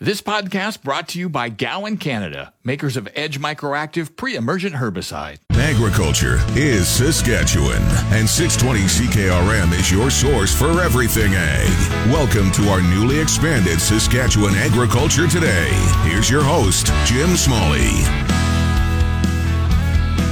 This 0.00 0.22
podcast 0.22 0.84
brought 0.84 1.08
to 1.08 1.18
you 1.18 1.28
by 1.28 1.48
Gowan 1.48 1.96
Canada, 1.96 2.52
makers 2.62 2.96
of 2.96 3.08
Edge 3.16 3.40
Microactive 3.40 4.14
pre-emergent 4.14 4.76
herbicide. 4.76 5.38
Agriculture 5.54 6.38
is 6.50 6.86
Saskatchewan, 6.86 7.82
and 8.14 8.28
620 8.28 8.82
CKRM 8.82 9.76
is 9.76 9.90
your 9.90 10.08
source 10.08 10.54
for 10.54 10.80
everything 10.80 11.32
ag. 11.34 12.12
Welcome 12.12 12.52
to 12.52 12.68
our 12.68 12.80
newly 12.80 13.18
expanded 13.18 13.80
Saskatchewan 13.80 14.54
Agriculture 14.54 15.26
Today. 15.26 15.70
Here's 16.04 16.30
your 16.30 16.44
host, 16.44 16.92
Jim 17.04 17.36
Smalley. 17.36 17.90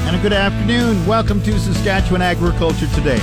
And 0.06 0.14
a 0.14 0.22
good 0.22 0.32
afternoon. 0.32 1.04
Welcome 1.06 1.42
to 1.42 1.58
Saskatchewan 1.58 2.22
Agriculture 2.22 2.86
Today. 2.94 3.18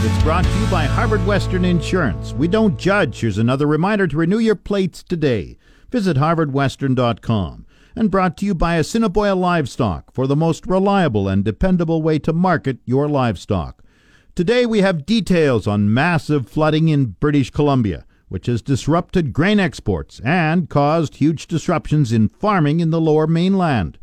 It's 0.00 0.22
brought 0.22 0.44
to 0.44 0.58
you 0.60 0.66
by 0.68 0.84
Harvard 0.84 1.26
Western 1.26 1.64
Insurance. 1.64 2.32
We 2.32 2.46
don't 2.46 2.78
judge. 2.78 3.18
Here's 3.18 3.38
another 3.38 3.66
reminder 3.66 4.06
to 4.06 4.16
renew 4.16 4.38
your 4.38 4.54
plates 4.54 5.02
today. 5.02 5.57
Visit 5.90 6.16
harvardwestern.com. 6.16 7.66
And 7.96 8.10
brought 8.10 8.36
to 8.36 8.46
you 8.46 8.54
by 8.54 8.76
Assiniboia 8.76 9.34
Livestock 9.34 10.12
for 10.12 10.26
the 10.26 10.36
most 10.36 10.66
reliable 10.66 11.28
and 11.28 11.44
dependable 11.44 12.02
way 12.02 12.18
to 12.20 12.32
market 12.32 12.78
your 12.84 13.08
livestock. 13.08 13.82
Today 14.36 14.66
we 14.66 14.82
have 14.82 15.06
details 15.06 15.66
on 15.66 15.92
massive 15.92 16.48
flooding 16.48 16.88
in 16.88 17.16
British 17.18 17.50
Columbia, 17.50 18.04
which 18.28 18.46
has 18.46 18.62
disrupted 18.62 19.32
grain 19.32 19.58
exports 19.58 20.20
and 20.24 20.68
caused 20.68 21.16
huge 21.16 21.48
disruptions 21.48 22.12
in 22.12 22.28
farming 22.28 22.78
in 22.78 22.90
the 22.90 23.00
lower 23.00 23.26
mainland. 23.26 23.98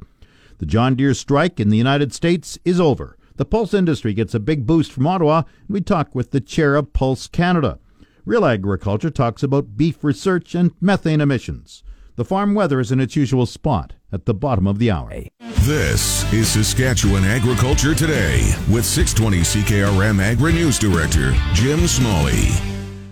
The 0.58 0.66
John 0.66 0.96
Deere 0.96 1.14
strike 1.14 1.60
in 1.60 1.70
the 1.70 1.78
United 1.78 2.14
States 2.14 2.58
is 2.66 2.82
over. 2.82 3.18
The 3.38 3.46
pulse 3.46 3.74
industry 3.74 4.14
gets 4.14 4.34
a 4.34 4.40
big 4.40 4.66
boost 4.66 4.92
from 4.92 5.08
Ottawa, 5.08 5.44
and 5.68 5.70
we 5.70 5.82
talk 5.82 6.14
with 6.14 6.32
the 6.32 6.42
chair 6.42 6.76
of 6.76 6.94
Pulse 6.94 7.28
Canada. 7.28 7.80
Real 8.28 8.44
Agriculture 8.44 9.12
talks 9.12 9.44
about 9.44 9.78
beef 9.78 10.04
research 10.04 10.56
and 10.56 10.72
methane 10.82 11.22
emissions. 11.22 11.84
The 12.16 12.26
farm 12.26 12.56
weather 12.56 12.80
is 12.80 12.92
in 12.92 13.00
its 13.00 13.16
usual 13.16 13.46
spot 13.46 13.94
at 14.12 14.26
the 14.26 14.34
bottom 14.34 14.66
of 14.66 14.80
the 14.80 14.90
hour. 14.90 15.12
This 15.60 16.34
is 16.34 16.48
Saskatchewan 16.48 17.24
Agriculture 17.24 17.94
Today 17.94 18.52
with 18.68 18.84
620 18.84 19.42
CKRM 19.62 20.20
Agri 20.20 20.54
News 20.54 20.80
Director 20.80 21.36
Jim 21.54 21.86
Smalley. 21.86 22.50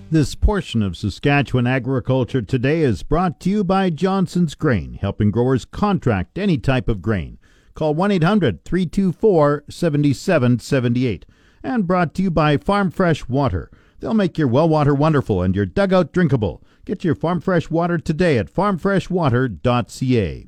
This 0.09 0.33
portion 0.33 0.81
of 0.81 0.97
Saskatchewan 0.97 1.67
Agriculture 1.67 2.41
Today 2.41 2.81
is 2.81 3.03
brought 3.03 3.39
to 3.41 3.51
you 3.51 3.63
by 3.63 3.91
Johnson's 3.91 4.55
Grain, 4.55 4.95
helping 4.99 5.29
growers 5.29 5.63
contract 5.63 6.39
any 6.39 6.57
type 6.57 6.89
of 6.89 7.03
grain. 7.03 7.37
Call 7.75 7.93
1 7.93 8.09
800 8.13 8.65
324 8.65 9.65
7778. 9.69 11.27
And 11.61 11.85
brought 11.85 12.15
to 12.15 12.23
you 12.23 12.31
by 12.31 12.57
Farm 12.57 12.89
Fresh 12.89 13.29
Water. 13.29 13.69
They'll 14.03 14.13
make 14.13 14.37
your 14.37 14.49
well 14.49 14.67
water 14.67 14.93
wonderful 14.93 15.41
and 15.41 15.55
your 15.55 15.65
dugout 15.65 16.11
drinkable. 16.11 16.61
Get 16.83 17.05
your 17.05 17.15
farm 17.15 17.39
fresh 17.39 17.69
water 17.69 17.97
today 17.97 18.37
at 18.37 18.53
farmfreshwater.ca. 18.53 20.47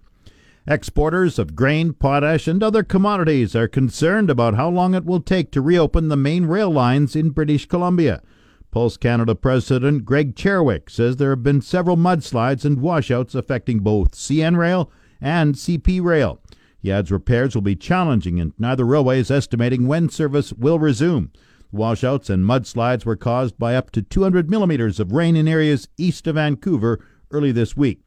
Exporters 0.67 1.39
of 1.39 1.55
grain, 1.55 1.93
potash, 1.93 2.49
and 2.49 2.61
other 2.61 2.83
commodities 2.83 3.55
are 3.55 3.69
concerned 3.69 4.29
about 4.29 4.55
how 4.55 4.67
long 4.67 4.93
it 4.93 5.05
will 5.05 5.21
take 5.21 5.51
to 5.51 5.61
reopen 5.61 6.09
the 6.09 6.17
main 6.17 6.47
rail 6.47 6.69
lines 6.69 7.15
in 7.15 7.29
British 7.29 7.65
Columbia. 7.65 8.21
Pulse 8.71 8.97
Canada 8.97 9.33
President 9.35 10.03
Greg 10.03 10.35
Cherewyk 10.35 10.89
says 10.89 11.15
there 11.15 11.29
have 11.29 11.43
been 11.43 11.61
several 11.61 11.95
mudslides 11.95 12.65
and 12.65 12.81
washouts 12.81 13.33
affecting 13.33 13.79
both 13.79 14.11
CN 14.11 14.57
Rail 14.57 14.91
and 15.21 15.55
CP 15.55 16.03
Rail. 16.03 16.41
He 16.77 16.91
adds 16.91 17.09
repairs 17.09 17.55
will 17.55 17.61
be 17.61 17.77
challenging 17.77 18.37
and 18.37 18.51
neither 18.59 18.83
railway 18.83 19.19
is 19.19 19.31
estimating 19.31 19.87
when 19.87 20.09
service 20.09 20.51
will 20.51 20.77
resume. 20.77 21.31
Washouts 21.75 22.29
and 22.29 22.45
mudslides 22.45 23.05
were 23.05 23.15
caused 23.15 23.59
by 23.59 23.75
up 23.75 23.91
to 23.91 24.01
200 24.01 24.49
millimeters 24.49 24.99
of 24.99 25.11
rain 25.11 25.35
in 25.35 25.47
areas 25.47 25.87
east 25.97 26.25
of 26.27 26.35
Vancouver 26.35 26.99
early 27.31 27.51
this 27.51 27.75
week. 27.75 27.99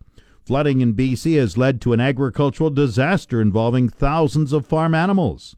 Flooding 0.44 0.80
in 0.80 0.94
BC 0.94 1.38
has 1.38 1.58
led 1.58 1.80
to 1.82 1.92
an 1.92 2.00
agricultural 2.00 2.70
disaster 2.70 3.40
involving 3.40 3.88
thousands 3.88 4.52
of 4.52 4.66
farm 4.66 4.94
animals. 4.94 5.54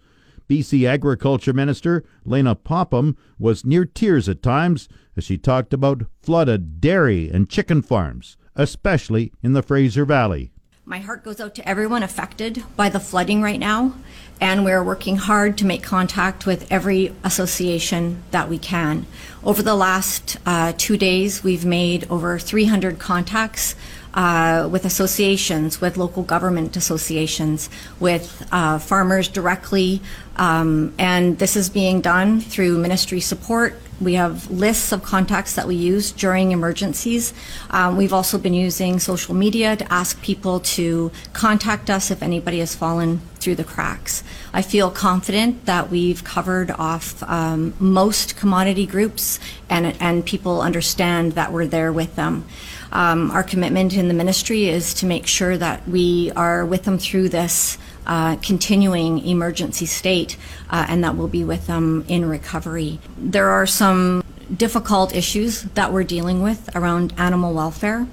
BC 0.49 0.85
Agriculture 0.89 1.53
Minister 1.53 2.03
Lana 2.25 2.57
Popham 2.57 3.17
was 3.39 3.65
near 3.65 3.85
tears 3.85 4.29
at 4.29 4.43
times 4.43 4.89
as 5.17 5.23
she 5.23 5.39
talked 5.39 5.73
about 5.73 6.03
flooded 6.21 6.81
dairy 6.81 7.31
and 7.31 7.49
chicken 7.49 7.83
farms, 7.83 8.37
especially 8.57 9.33
in 9.45 9.53
the 9.53 9.63
Fraser 9.63 10.05
Valley. 10.05 10.53
My 10.91 10.99
heart 10.99 11.23
goes 11.23 11.39
out 11.39 11.55
to 11.55 11.69
everyone 11.69 12.03
affected 12.03 12.65
by 12.75 12.89
the 12.89 12.99
flooding 12.99 13.43
right 13.43 13.61
now, 13.61 13.95
and 14.41 14.65
we're 14.65 14.83
working 14.83 15.15
hard 15.15 15.57
to 15.59 15.65
make 15.65 15.85
contact 15.85 16.47
with 16.47 16.67
every 16.69 17.15
association 17.23 18.25
that 18.33 18.49
we 18.49 18.59
can. 18.59 19.07
Over 19.45 19.63
the 19.63 19.77
last 19.77 20.37
uh, 20.47 20.73
two 20.77 20.97
days, 20.97 21.45
we've 21.45 21.65
made 21.65 22.11
over 22.11 22.41
300 22.41 22.99
contacts 22.99 23.77
uh, 24.15 24.69
with 24.69 24.85
associations, 24.85 25.81
with 25.81 25.97
local 25.97 26.25
government 26.25 26.77
associations, 26.77 27.71
with 28.01 28.45
uh, 28.51 28.81
farmers 28.81 29.29
directly, 29.29 30.03
um, 30.35 30.93
and 30.99 31.39
this 31.39 31.55
is 31.55 31.71
being 31.71 32.01
done 32.01 32.41
through 32.41 32.79
ministry 32.79 33.21
support. 33.21 33.77
We 34.01 34.15
have 34.15 34.51
lists 34.51 34.93
of 34.93 35.03
contacts 35.03 35.55
that 35.57 35.67
we 35.67 35.75
use 35.75 36.11
during 36.11 36.53
emergencies. 36.53 37.35
Um, 37.71 37.97
we've 37.97 38.13
also 38.13 38.39
been 38.39 38.55
using 38.55 38.99
social 38.99 39.35
media 39.35 39.77
to 39.77 39.93
ask 39.93 40.21
people 40.23 40.61
to 40.61 41.11
contact 41.33 41.91
us 41.91 42.11
if 42.11 42.23
anybody 42.23 42.61
has 42.61 42.75
fallen 42.75 43.21
through 43.41 43.57
the 43.57 43.65
cracks. 43.65 44.23
I 44.53 44.63
feel 44.63 44.91
confident 44.91 45.67
that 45.67 45.91
we've 45.91 46.25
covered 46.25 46.71
off 46.71 47.23
um, 47.25 47.75
most 47.79 48.37
commodity 48.37 48.87
groups 48.87 49.39
and, 49.69 49.95
and 50.01 50.25
people 50.25 50.61
understand 50.63 51.33
that 51.33 51.53
we're 51.53 51.67
there 51.67 51.93
with 51.93 52.17
them. 52.17 52.47
Um, 52.93 53.31
our 53.31 53.43
commitment 53.43 53.95
in 53.95 54.09
the 54.09 54.15
ministry 54.15 54.69
is 54.69 54.95
to 54.95 55.07
make 55.07 55.27
sure 55.27 55.57
that 55.57 55.87
we 55.87 56.33
are 56.35 56.65
with 56.67 56.85
them 56.85 56.99
through 56.99 57.29
this 57.29 57.79
uh, 58.07 58.37
continuing 58.37 59.19
emergency 59.19 59.87
state 59.87 60.37
uh, 60.71 60.87
and 60.89 61.05
that 61.05 61.17
we'll 61.17 61.29
be 61.29 61.45
with 61.45 61.67
them 61.67 62.05
in 62.09 62.29
recovery. 62.29 62.99
There 63.19 63.51
are 63.51 63.67
some 63.67 64.23
difficult 64.55 65.15
issues 65.15 65.63
that 65.63 65.93
we're 65.93 66.05
dealing 66.05 66.43
with 66.43 66.75
around 66.75 67.15
animal 67.17 67.55
welfare. 67.55 68.07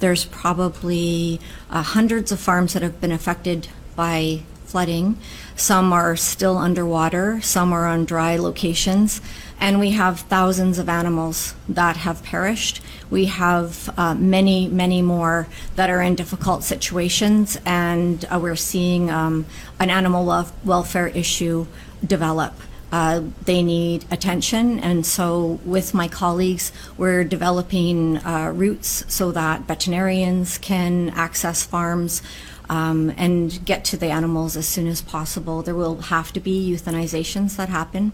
There's 0.00 0.24
probably 0.24 1.40
uh, 1.70 1.82
hundreds 1.82 2.32
of 2.32 2.40
farms 2.40 2.72
that 2.74 2.82
have 2.82 3.00
been 3.00 3.12
affected 3.12 3.68
by 3.94 4.42
flooding. 4.66 5.16
Some 5.54 5.92
are 5.92 6.16
still 6.16 6.58
underwater, 6.58 7.40
some 7.40 7.72
are 7.72 7.86
on 7.86 8.04
dry 8.04 8.36
locations, 8.36 9.20
and 9.58 9.80
we 9.80 9.92
have 9.92 10.20
thousands 10.20 10.78
of 10.78 10.88
animals 10.88 11.54
that 11.68 11.96
have 11.98 12.22
perished. 12.22 12.82
We 13.08 13.26
have 13.26 13.88
uh, 13.96 14.14
many, 14.14 14.68
many 14.68 15.00
more 15.00 15.46
that 15.76 15.88
are 15.88 16.02
in 16.02 16.14
difficult 16.14 16.62
situations, 16.64 17.58
and 17.64 18.24
uh, 18.30 18.38
we're 18.42 18.56
seeing 18.56 19.10
um, 19.10 19.46
an 19.78 19.90
animal 19.90 20.26
wel- 20.26 20.52
welfare 20.64 21.08
issue 21.08 21.66
develop. 22.04 22.52
Uh, 22.92 23.22
they 23.44 23.62
need 23.62 24.04
attention, 24.10 24.78
and 24.80 25.04
so 25.04 25.58
with 25.64 25.92
my 25.92 26.06
colleagues, 26.06 26.70
we're 26.96 27.24
developing 27.24 28.18
uh, 28.18 28.52
routes 28.54 29.04
so 29.08 29.32
that 29.32 29.62
veterinarians 29.62 30.58
can 30.58 31.10
access 31.10 31.66
farms 31.66 32.22
um, 32.68 33.12
and 33.16 33.64
get 33.64 33.84
to 33.86 33.96
the 33.96 34.06
animals 34.06 34.56
as 34.56 34.66
soon 34.66 34.86
as 34.86 35.02
possible. 35.02 35.62
There 35.62 35.74
will 35.74 36.02
have 36.02 36.32
to 36.32 36.40
be 36.40 36.70
euthanizations 36.70 37.56
that 37.56 37.68
happen. 37.68 38.12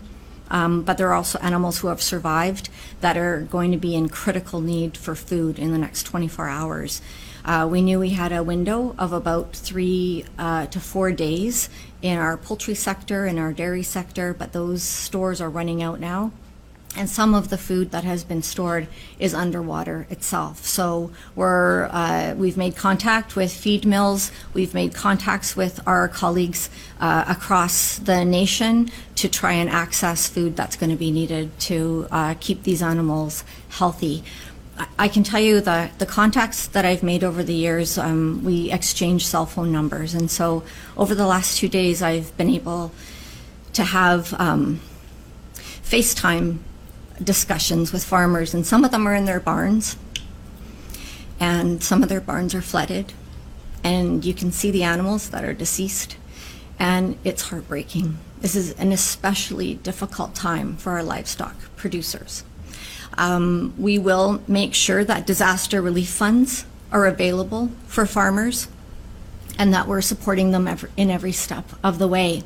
Um, 0.51 0.83
but 0.83 0.99
there 0.99 1.09
are 1.09 1.15
also 1.15 1.39
animals 1.39 1.79
who 1.79 1.89
have 1.89 2.03
survived 2.03 2.69
that 3.01 3.17
are 3.17 3.41
going 3.41 3.73
to 3.73 3.79
be 3.79 3.95
in 3.95 4.11
critical 4.11 4.61
need 4.61 4.99
for 4.99 5.15
food 5.15 5.59
in 5.59 5.73
the 5.73 5.79
next 5.79 6.03
24 6.03 6.49
hours. 6.49 7.01
Uh, 7.45 7.67
we 7.71 7.81
knew 7.81 7.99
we 7.99 8.11
had 8.11 8.33
a 8.33 8.43
window 8.43 8.95
of 8.99 9.13
about 9.13 9.55
three 9.55 10.27
uh, 10.39 10.67
to 10.67 10.79
four 10.79 11.11
days 11.11 11.71
in 12.03 12.19
our 12.19 12.37
poultry 12.37 12.75
sector 12.75 13.25
and 13.25 13.39
our 13.39 13.53
dairy 13.53 13.83
sector, 13.83 14.35
but 14.35 14.53
those 14.53 14.83
stores 14.83 15.41
are 15.41 15.49
running 15.49 15.83
out 15.83 15.99
now 15.99 16.31
and 16.97 17.09
some 17.09 17.35
of 17.35 17.49
the 17.49 17.57
food 17.57 17.91
that 17.91 18.05
has 18.05 18.23
been 18.23 18.43
stored 18.43 18.87
is 19.19 19.33
underwater 19.33 20.07
itself. 20.11 20.65
So 20.65 21.11
we're 21.35 21.85
uh, 21.87 22.35
we've 22.37 22.57
made 22.57 22.77
contact 22.77 23.35
with 23.35 23.53
feed 23.53 23.87
mills. 23.87 24.31
We've 24.53 24.75
made 24.75 24.95
contacts 24.95 25.57
with 25.57 25.81
our 25.87 26.09
colleagues 26.09 26.69
uh, 27.01 27.25
across 27.27 27.99
the 27.99 28.25
nation 28.25 28.91
to 29.17 29.29
try 29.29 29.53
and 29.53 29.71
access 29.71 30.29
food 30.29 30.57
that's 30.57 30.77
going 30.77 30.91
to 30.91 30.97
be 30.97 31.11
needed 31.11 31.59
to 31.61 32.07
uh, 32.11 32.35
keep 32.41 32.65
these 32.65 32.83
animals 32.83 33.45
healthy. 33.71 34.23
I 34.99 35.09
can 35.09 35.23
tell 35.23 35.41
you 35.41 35.61
the, 35.61 35.91
the 35.99 36.07
contacts 36.07 36.67
that 36.69 36.85
I've 36.85 37.03
made 37.03 37.23
over 37.23 37.43
the 37.43 37.55
years, 37.55 37.99
um, 37.99 38.43
we 38.43 38.73
exchange 38.73 39.27
cell 39.27 39.47
phone 39.47 39.71
numbers. 39.71 40.15
And 40.15 40.31
so 40.31 40.65
over 40.97 41.15
the 41.15 41.27
last 41.27 41.59
two 41.59 41.69
days, 41.69 42.03
I've 42.03 42.35
been 42.37 42.49
able 42.49 42.91
to 43.75 43.85
have 43.85 44.35
um, 44.41 44.81
FaceTime 45.55 46.59
discussions 47.23 47.93
with 47.93 48.05
farmers, 48.05 48.55
and 48.55 48.67
some 48.67 48.85
of 48.85 48.91
them 48.91 49.07
are 49.07 49.15
in 49.15 49.25
their 49.25 49.41
barns, 49.41 49.97
and 51.41 51.83
some 51.83 52.03
of 52.03 52.09
their 52.09 52.21
barns 52.21 52.55
are 52.55 52.63
flooded, 52.63 53.13
and 53.83 54.25
you 54.25 54.35
can 54.35 54.53
see 54.53 54.71
the 54.71 54.83
animals 54.83 55.31
that 55.31 55.45
are 55.45 55.55
deceased, 55.55 56.17
and 56.79 57.19
it's 57.25 57.43
heartbreaking. 57.43 58.19
This 58.41 58.55
is 58.55 58.73
an 58.75 58.93
especially 58.93 59.75
difficult 59.75 60.35
time 60.35 60.77
for 60.77 60.93
our 60.93 61.03
livestock 61.03 61.55
producers. 61.77 62.45
Um, 63.19 63.75
we 63.77 63.99
will 63.99 64.43
make 64.49 64.75
sure 64.75 65.05
that 65.05 65.27
disaster 65.27 65.83
relief 65.83 66.09
funds 66.09 66.65
are 66.91 67.07
available 67.07 67.71
for 67.87 68.07
farmers 68.07 68.69
and 69.59 69.73
that 69.75 69.87
we're 69.87 70.01
supporting 70.01 70.51
them 70.51 70.69
in 70.97 71.11
every 71.11 71.33
step 71.33 71.65
of 71.85 71.99
the 71.99 72.09
way. 72.09 72.43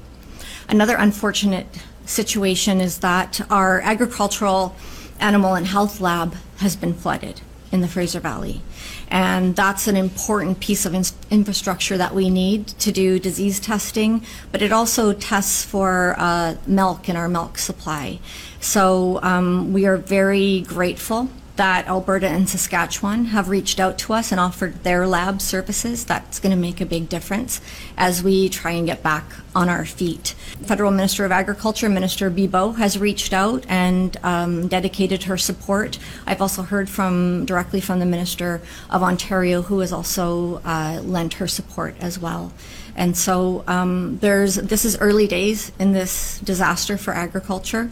Another 0.69 0.97
unfortunate 0.97 1.67
situation 2.06 2.81
is 2.81 2.99
that 2.99 3.41
our 3.50 3.81
agricultural 3.81 4.75
animal 5.20 5.55
and 5.55 5.67
health 5.67 6.00
lab 6.00 6.35
has 6.58 6.76
been 6.76 6.94
flooded 6.94 7.41
in 7.73 7.81
the 7.81 7.88
Fraser 7.88 8.20
Valley. 8.20 8.62
And 9.08 9.55
that's 9.55 9.87
an 9.87 9.97
important 9.97 10.61
piece 10.61 10.87
of 10.87 10.94
in- 10.94 11.05
infrastructure 11.31 11.97
that 11.99 12.14
we 12.14 12.31
need 12.31 12.67
to 12.69 12.93
do 12.93 13.19
disease 13.19 13.61
testing, 13.61 14.25
but 14.53 14.62
it 14.62 14.73
also 14.73 15.12
tests 15.12 15.64
for 15.64 16.14
uh, 16.19 16.56
milk 16.67 17.08
in 17.08 17.17
our 17.17 17.29
milk 17.29 17.58
supply. 17.58 18.19
So 18.61 19.20
um, 19.23 19.73
we 19.73 19.87
are 19.87 19.97
very 19.97 20.62
grateful 20.62 21.29
that 21.56 21.87
Alberta 21.87 22.29
and 22.29 22.49
Saskatchewan 22.49 23.26
have 23.26 23.49
reached 23.49 23.81
out 23.81 23.99
to 23.99 24.12
us 24.12 24.31
and 24.31 24.41
offered 24.41 24.82
their 24.85 25.06
lab 25.06 25.41
services. 25.41 26.05
That's 26.05 26.38
going 26.38 26.55
to 26.55 26.61
make 26.61 26.81
a 26.81 26.87
big 26.87 27.08
difference 27.08 27.61
as 27.97 28.23
we 28.23 28.49
try 28.49 28.73
and 28.73 28.87
get 28.87 29.03
back 29.03 29.25
on 29.55 29.69
our 29.69 29.85
feet. 29.85 30.35
Federal 30.62 30.91
Minister 30.91 31.25
of 31.25 31.32
Agriculture, 31.32 31.88
Minister 31.88 32.31
Bibeau, 32.31 32.76
has 32.76 32.99
reached 32.99 33.32
out 33.32 33.64
and 33.69 34.17
um, 34.23 34.69
dedicated 34.69 35.25
her 35.25 35.37
support. 35.37 35.99
I've 36.26 36.43
also 36.43 36.62
heard 36.62 36.88
from 36.88 37.44
directly 37.47 37.81
from 37.81 37.99
the 37.99 38.06
Minister 38.06 38.61
of 38.91 39.02
Ontario, 39.02 39.62
who 39.62 39.81
has 39.81 39.93
also 39.93 40.61
uh, 40.64 41.00
lent 41.02 41.35
her 41.35 41.47
support 41.47 41.97
as 42.00 42.19
well. 42.19 42.52
And 42.94 43.17
so 43.17 43.62
um, 43.67 44.19
there's 44.19 44.55
this 44.55 44.85
is 44.85 44.97
early 44.99 45.26
days 45.26 45.70
in 45.79 45.93
this 45.93 46.38
disaster 46.41 46.97
for 46.97 47.12
agriculture 47.12 47.91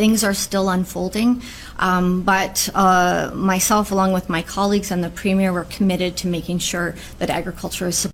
things 0.00 0.24
are 0.24 0.32
still 0.32 0.70
unfolding. 0.70 1.42
Um, 1.78 2.22
but 2.22 2.70
uh, 2.74 3.30
myself, 3.34 3.92
along 3.92 4.14
with 4.14 4.30
my 4.30 4.40
colleagues 4.40 4.90
and 4.90 5.04
the 5.04 5.10
Premier, 5.10 5.52
were 5.52 5.64
committed 5.64 6.16
to 6.18 6.26
making 6.26 6.60
sure 6.60 6.94
that 7.18 7.28
agriculture 7.28 7.88
is. 7.88 8.10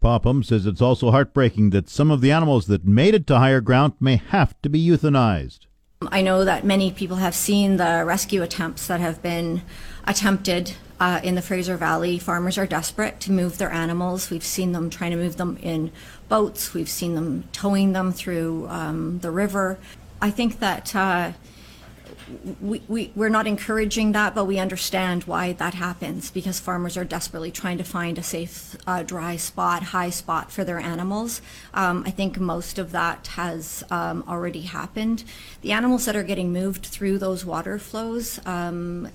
Popham 0.00 0.42
says 0.42 0.64
it's 0.64 0.80
also 0.80 1.10
heartbreaking 1.10 1.68
that 1.70 1.90
some 1.90 2.10
of 2.10 2.22
the 2.22 2.32
animals 2.32 2.66
that 2.66 2.86
made 2.86 3.14
it 3.14 3.26
to 3.26 3.38
higher 3.38 3.60
ground 3.60 3.92
may 4.00 4.16
have 4.16 4.54
to 4.62 4.70
be 4.70 4.82
euthanized. 4.84 5.66
I 6.10 6.22
know 6.22 6.46
that 6.46 6.64
many 6.64 6.90
people 6.90 7.18
have 7.18 7.34
seen 7.34 7.76
the 7.76 8.04
rescue 8.06 8.42
attempts 8.42 8.86
that 8.86 9.00
have 9.00 9.20
been 9.20 9.60
attempted 10.06 10.72
uh, 10.98 11.20
in 11.22 11.34
the 11.34 11.42
Fraser 11.42 11.76
Valley. 11.76 12.18
Farmers 12.18 12.56
are 12.56 12.66
desperate 12.66 13.20
to 13.20 13.32
move 13.32 13.58
their 13.58 13.70
animals. 13.70 14.30
We've 14.30 14.42
seen 14.42 14.72
them 14.72 14.88
trying 14.88 15.10
to 15.10 15.16
move 15.18 15.36
them 15.36 15.58
in 15.60 15.92
boats. 16.28 16.72
We've 16.72 16.88
seen 16.88 17.14
them 17.14 17.44
towing 17.52 17.92
them 17.92 18.12
through 18.12 18.66
um, 18.68 19.18
the 19.18 19.30
river. 19.30 19.78
I 20.22 20.30
think 20.30 20.60
that 20.60 20.94
uh, 20.94 21.32
we, 22.60 22.80
we, 22.86 23.12
we're 23.16 23.28
not 23.28 23.48
encouraging 23.48 24.12
that, 24.12 24.36
but 24.36 24.44
we 24.44 24.60
understand 24.60 25.24
why 25.24 25.52
that 25.54 25.74
happens 25.74 26.30
because 26.30 26.60
farmers 26.60 26.96
are 26.96 27.04
desperately 27.04 27.50
trying 27.50 27.76
to 27.78 27.84
find 27.84 28.16
a 28.18 28.22
safe, 28.22 28.76
uh, 28.86 29.02
dry 29.02 29.34
spot, 29.34 29.82
high 29.82 30.10
spot 30.10 30.52
for 30.52 30.62
their 30.62 30.78
animals. 30.78 31.42
Um, 31.74 32.04
I 32.06 32.12
think 32.12 32.38
most 32.38 32.78
of 32.78 32.92
that 32.92 33.26
has 33.28 33.82
um, 33.90 34.22
already 34.28 34.62
happened. 34.62 35.24
The 35.62 35.72
animals 35.72 36.04
that 36.04 36.14
are 36.14 36.22
getting 36.22 36.52
moved 36.52 36.86
through 36.86 37.18
those 37.18 37.44
water 37.44 37.80
flows 37.80 38.38
um, 38.46 39.08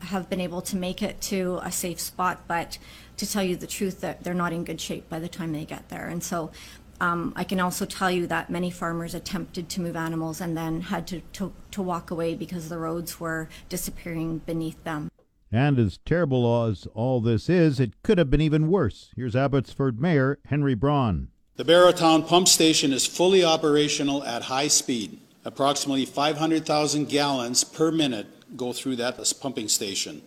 have 0.00 0.28
been 0.28 0.40
able 0.40 0.62
to 0.62 0.76
make 0.76 1.02
it 1.02 1.20
to 1.22 1.60
a 1.62 1.70
safe 1.70 2.00
spot, 2.00 2.40
but 2.48 2.78
to 3.16 3.30
tell 3.30 3.44
you 3.44 3.54
the 3.54 3.66
truth, 3.68 4.00
that 4.00 4.24
they're 4.24 4.34
not 4.34 4.52
in 4.52 4.64
good 4.64 4.80
shape 4.80 5.08
by 5.08 5.20
the 5.20 5.28
time 5.28 5.52
they 5.52 5.64
get 5.64 5.88
there. 5.88 6.08
And 6.08 6.22
so 6.22 6.50
um, 7.00 7.32
I 7.36 7.44
can 7.44 7.60
also 7.60 7.84
tell 7.84 8.10
you 8.10 8.26
that 8.26 8.50
many 8.50 8.70
farmers 8.70 9.14
attempted 9.14 9.68
to 9.70 9.80
move 9.80 9.96
animals 9.96 10.40
and 10.40 10.56
then 10.56 10.82
had 10.82 11.06
to, 11.08 11.20
to, 11.34 11.52
to 11.70 11.82
walk 11.82 12.10
away 12.10 12.34
because 12.34 12.68
the 12.68 12.78
roads 12.78 13.20
were 13.20 13.48
disappearing 13.68 14.38
beneath 14.38 14.82
them. 14.84 15.10
And 15.50 15.78
as 15.78 15.98
terrible 16.04 16.64
as 16.64 16.86
all 16.94 17.20
this 17.20 17.48
is, 17.48 17.80
it 17.80 18.02
could 18.02 18.18
have 18.18 18.30
been 18.30 18.40
even 18.40 18.68
worse. 18.68 19.10
Here's 19.16 19.34
Abbotsford 19.34 20.00
Mayor 20.00 20.38
Henry 20.46 20.74
Braun. 20.74 21.28
The 21.56 21.64
Barrowtown 21.64 22.26
pump 22.26 22.48
station 22.48 22.92
is 22.92 23.06
fully 23.06 23.42
operational 23.42 24.22
at 24.24 24.42
high 24.42 24.68
speed. 24.68 25.18
Approximately 25.44 26.04
500,000 26.04 27.08
gallons 27.08 27.64
per 27.64 27.90
minute 27.90 28.26
go 28.56 28.72
through 28.72 28.96
that 28.96 29.18
pumping 29.40 29.68
station. 29.68 30.22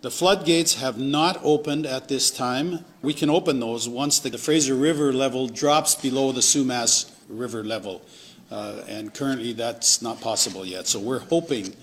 The 0.00 0.12
floodgates 0.12 0.74
have 0.74 0.96
not 0.96 1.40
opened 1.42 1.84
at 1.84 2.06
this 2.06 2.30
time. 2.30 2.84
We 3.02 3.12
can 3.12 3.28
open 3.28 3.58
those 3.58 3.88
once 3.88 4.20
the 4.20 4.38
Fraser 4.38 4.76
River 4.76 5.12
level 5.12 5.48
drops 5.48 5.96
below 5.96 6.30
the 6.30 6.40
Sumas 6.40 7.10
River 7.28 7.64
level. 7.64 8.02
Uh, 8.48 8.84
and 8.86 9.12
currently 9.12 9.54
that's 9.54 10.00
not 10.00 10.20
possible 10.20 10.64
yet. 10.64 10.86
So 10.86 11.00
we're 11.00 11.18
hoping 11.18 11.74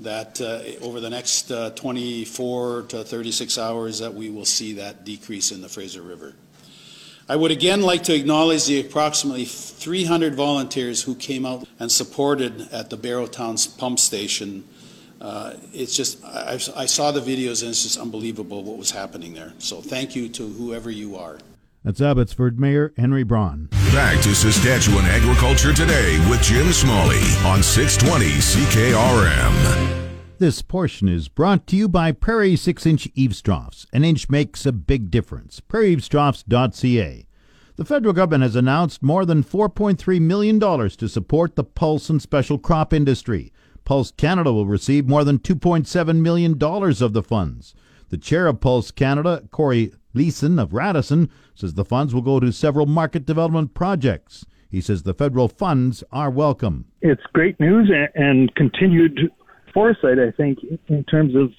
that 0.00 0.40
uh, 0.40 0.84
over 0.84 0.98
the 0.98 1.08
next 1.08 1.52
uh, 1.52 1.70
24 1.70 2.82
to 2.88 3.04
36 3.04 3.56
hours 3.58 4.00
that 4.00 4.12
we 4.12 4.28
will 4.28 4.44
see 4.44 4.72
that 4.74 5.04
decrease 5.04 5.52
in 5.52 5.62
the 5.62 5.68
Fraser 5.68 6.02
River. 6.02 6.34
I 7.28 7.36
would 7.36 7.52
again 7.52 7.82
like 7.82 8.02
to 8.04 8.14
acknowledge 8.14 8.66
the 8.66 8.80
approximately 8.80 9.44
300 9.44 10.34
volunteers 10.34 11.00
who 11.04 11.14
came 11.14 11.46
out 11.46 11.68
and 11.78 11.92
supported 11.92 12.68
at 12.72 12.90
the 12.90 12.98
Barrowtown 12.98 13.78
pump 13.78 14.00
station 14.00 14.64
uh, 15.22 15.54
it's 15.72 15.96
just, 15.96 16.22
I, 16.24 16.54
I 16.74 16.86
saw 16.86 17.12
the 17.12 17.20
videos 17.20 17.62
and 17.62 17.70
it's 17.70 17.84
just 17.84 17.98
unbelievable 17.98 18.64
what 18.64 18.76
was 18.76 18.90
happening 18.90 19.34
there. 19.34 19.52
So 19.58 19.80
thank 19.80 20.16
you 20.16 20.28
to 20.30 20.48
whoever 20.48 20.90
you 20.90 21.16
are. 21.16 21.38
That's 21.84 22.00
Abbotsford 22.00 22.58
Mayor 22.58 22.92
Henry 22.96 23.22
Braun. 23.22 23.68
Back 23.92 24.20
to 24.22 24.34
Saskatchewan 24.34 25.04
Agriculture 25.04 25.72
Today 25.72 26.18
with 26.28 26.42
Jim 26.42 26.72
Smalley 26.72 27.20
on 27.44 27.62
620 27.62 28.26
CKRM. 28.40 30.08
This 30.38 30.60
portion 30.60 31.08
is 31.08 31.28
brought 31.28 31.68
to 31.68 31.76
you 31.76 31.88
by 31.88 32.10
Prairie 32.10 32.56
6 32.56 32.84
inch 32.84 33.08
eavestroughs. 33.14 33.86
An 33.92 34.02
inch 34.02 34.28
makes 34.28 34.66
a 34.66 34.72
big 34.72 35.08
difference. 35.08 35.60
PrairieEavesTroughs.ca. 35.60 37.26
The 37.76 37.84
federal 37.84 38.12
government 38.12 38.42
has 38.42 38.56
announced 38.56 39.04
more 39.04 39.24
than 39.24 39.44
$4.3 39.44 40.20
million 40.20 40.58
to 40.58 41.08
support 41.08 41.54
the 41.54 41.62
pulse 41.62 42.10
and 42.10 42.20
special 42.20 42.58
crop 42.58 42.92
industry. 42.92 43.51
Pulse 43.84 44.12
Canada 44.12 44.52
will 44.52 44.66
receive 44.66 45.08
more 45.08 45.24
than 45.24 45.38
$2.7 45.38 46.16
million 46.20 46.52
of 46.62 47.12
the 47.12 47.22
funds. 47.22 47.74
The 48.10 48.18
chair 48.18 48.46
of 48.46 48.60
Pulse 48.60 48.90
Canada, 48.90 49.42
Corey 49.50 49.92
Loessin 50.14 50.60
of 50.60 50.72
Radisson, 50.72 51.30
says 51.54 51.74
the 51.74 51.84
funds 51.84 52.14
will 52.14 52.22
go 52.22 52.40
to 52.40 52.52
several 52.52 52.86
market 52.86 53.24
development 53.24 53.74
projects. 53.74 54.44
He 54.68 54.80
says 54.80 55.02
the 55.02 55.14
federal 55.14 55.48
funds 55.48 56.02
are 56.12 56.30
welcome. 56.30 56.86
It's 57.00 57.22
great 57.32 57.58
news 57.60 57.90
and 58.14 58.54
continued 58.54 59.30
foresight, 59.74 60.18
I 60.18 60.30
think, 60.30 60.58
in 60.88 61.04
terms 61.04 61.34
of 61.34 61.50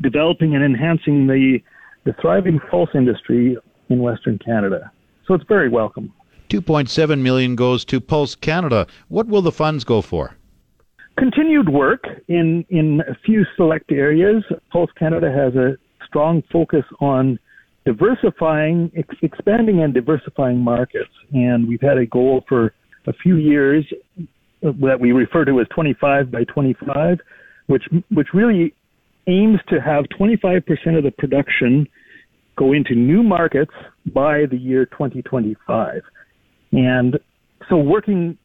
developing 0.00 0.54
and 0.54 0.64
enhancing 0.64 1.26
the, 1.26 1.58
the 2.04 2.14
thriving 2.20 2.60
pulse 2.70 2.90
industry 2.94 3.56
in 3.88 3.98
Western 3.98 4.38
Canada. 4.38 4.90
So 5.26 5.34
it's 5.34 5.44
very 5.48 5.68
welcome. 5.68 6.12
2.7 6.48 7.20
million 7.20 7.56
goes 7.56 7.84
to 7.86 8.00
Pulse 8.00 8.34
Canada. 8.34 8.86
What 9.08 9.26
will 9.26 9.42
the 9.42 9.52
funds 9.52 9.84
go 9.84 10.02
for? 10.02 10.36
Continued 11.18 11.68
work 11.68 12.04
in, 12.28 12.64
in 12.70 13.00
a 13.08 13.14
few 13.24 13.44
select 13.56 13.90
areas. 13.92 14.44
Pulse 14.70 14.90
Canada 14.98 15.30
has 15.30 15.54
a 15.54 15.76
strong 16.06 16.42
focus 16.52 16.84
on 17.00 17.38
diversifying, 17.84 18.90
ex- 18.96 19.16
expanding 19.22 19.82
and 19.82 19.92
diversifying 19.94 20.58
markets. 20.58 21.10
And 21.32 21.68
we've 21.68 21.80
had 21.80 21.98
a 21.98 22.06
goal 22.06 22.44
for 22.48 22.74
a 23.06 23.12
few 23.12 23.36
years 23.36 23.84
uh, 24.20 24.72
that 24.80 24.98
we 25.00 25.12
refer 25.12 25.44
to 25.44 25.60
as 25.60 25.66
25 25.74 26.30
by 26.30 26.44
25, 26.44 27.18
which, 27.66 27.82
which 28.10 28.28
really 28.32 28.74
aims 29.26 29.58
to 29.68 29.80
have 29.80 30.04
25% 30.18 30.62
of 30.96 31.04
the 31.04 31.12
production 31.18 31.86
go 32.56 32.72
into 32.72 32.94
new 32.94 33.22
markets 33.22 33.72
by 34.12 34.46
the 34.50 34.56
year 34.56 34.86
2025. 34.86 36.02
And 36.72 37.18
so 37.68 37.76
working, 37.76 38.38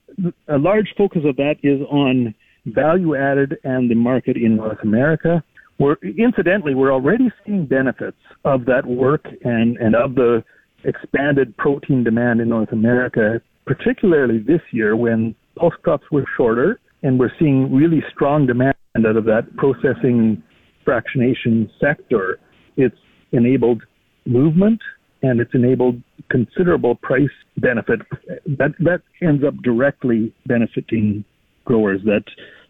a 0.48 0.58
large 0.58 0.94
focus 0.98 1.22
of 1.26 1.36
that 1.38 1.56
is 1.64 1.82
on 1.90 2.34
value 2.74 3.16
added 3.16 3.58
and 3.64 3.90
the 3.90 3.96
market 3.96 4.38
in 4.38 4.58
North 4.58 4.80
America. 4.84 5.44
We're, 5.80 5.98
incidentally, 6.18 6.76
we're 6.76 6.92
already 6.92 7.32
seeing 7.46 7.66
benefits 7.66 8.18
of 8.46 8.66
that 8.66 8.86
work 8.86 9.26
and, 9.44 9.78
and 9.78 9.96
of 9.96 10.16
the 10.16 10.44
expanded 10.84 11.56
protein 11.58 12.04
demand 12.04 12.42
in 12.42 12.50
North 12.50 12.72
America, 12.72 13.42
particularly 13.66 14.40
this 14.40 14.62
year 14.72 14.96
when 14.96 15.36
pulse 15.58 15.74
crops 15.84 16.06
were 16.12 16.26
shorter 16.36 16.80
and 17.04 17.20
we're 17.20 17.32
seeing 17.40 17.74
really 17.74 18.04
strong 18.14 18.48
demand 18.48 18.76
out 18.98 19.16
of 19.16 19.26
that 19.26 19.44
processing 19.58 20.42
fractionation 20.86 21.70
sector, 21.80 22.40
it's 22.78 22.96
enabled 23.32 23.84
movement 24.26 24.80
and 25.22 25.40
it's 25.40 25.54
enabled 25.54 26.02
considerable 26.30 26.96
price 26.96 27.30
benefit 27.58 28.00
that 28.46 28.74
that 28.80 29.02
ends 29.22 29.44
up 29.46 29.54
directly 29.64 30.34
benefiting 30.46 31.24
growers 31.68 32.02
that 32.06 32.24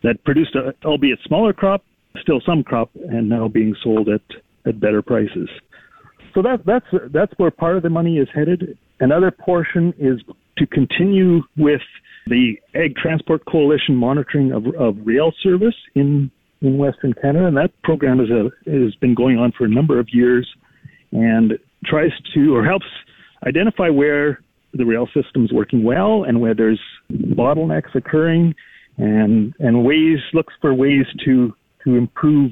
that 0.04 0.24
produced 0.25 0.56
a 0.56 0.74
albeit 0.86 1.20
smaller 1.25 1.54
crop, 1.54 1.84
still 2.22 2.42
some 2.46 2.63
crop, 2.63 2.89
and 3.10 3.30
now 3.30 3.48
being 3.48 3.74
sold 3.84 4.10
at 4.10 4.22
at 4.66 4.80
better 4.80 5.01
prices. 5.01 5.50
So 6.34 6.42
that 6.42 6.66
that's 6.66 6.86
that's 7.13 7.32
where 7.38 7.51
part 7.51 7.77
of 7.77 7.84
the 7.84 7.89
money 7.89 8.18
is 8.18 8.27
headed. 8.34 8.77
Another 9.00 9.32
portion 9.32 9.94
is 9.98 10.20
to 10.58 10.68
continue 10.68 11.42
with 11.56 11.82
the 12.27 12.60
Ag 12.75 12.96
Transport 12.96 13.46
Coalition 13.46 13.96
monitoring 13.96 14.51
of, 14.51 14.66
of 14.75 14.98
rail 15.06 15.32
service 15.42 15.75
in 15.96 16.30
in 16.62 16.77
Western 16.77 17.13
Canada, 17.13 17.48
and 17.48 17.56
that 17.56 17.72
program 17.84 18.20
is 18.20 18.30
a, 18.30 18.50
has 18.70 18.96
been 18.96 19.13
going 19.13 19.38
on 19.38 19.51
for 19.56 19.66
a 19.66 19.70
number 19.70 20.00
of 20.00 20.08
years, 20.12 20.48
and 21.12 21.54
tries 21.86 22.12
to 22.34 22.56
or 22.56 22.66
helps 22.66 22.88
identify 23.46 23.89
where 23.89 24.42
the 24.74 24.86
rail 24.86 25.08
system 25.13 25.46
is 25.46 25.54
working 25.54 25.84
well 25.84 26.24
and 26.24 26.42
where 26.42 26.54
there's 26.54 26.82
bottlenecks 27.12 27.94
occurring, 27.96 28.54
and 28.98 29.54
and 29.60 29.84
ways 29.84 30.20
looks 30.34 30.54
for 30.62 30.74
ways 30.74 31.06
to 31.25 31.54
to 31.84 31.96
improve 31.96 32.51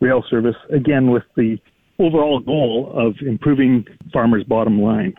rail 0.00 0.22
service 0.28 0.56
again 0.70 1.10
with 1.10 1.24
the 1.36 1.58
overall 1.98 2.38
goal 2.40 2.92
of 2.94 3.16
improving 3.26 3.84
farmers' 4.12 4.44
bottom 4.44 4.80
line. 4.80 5.14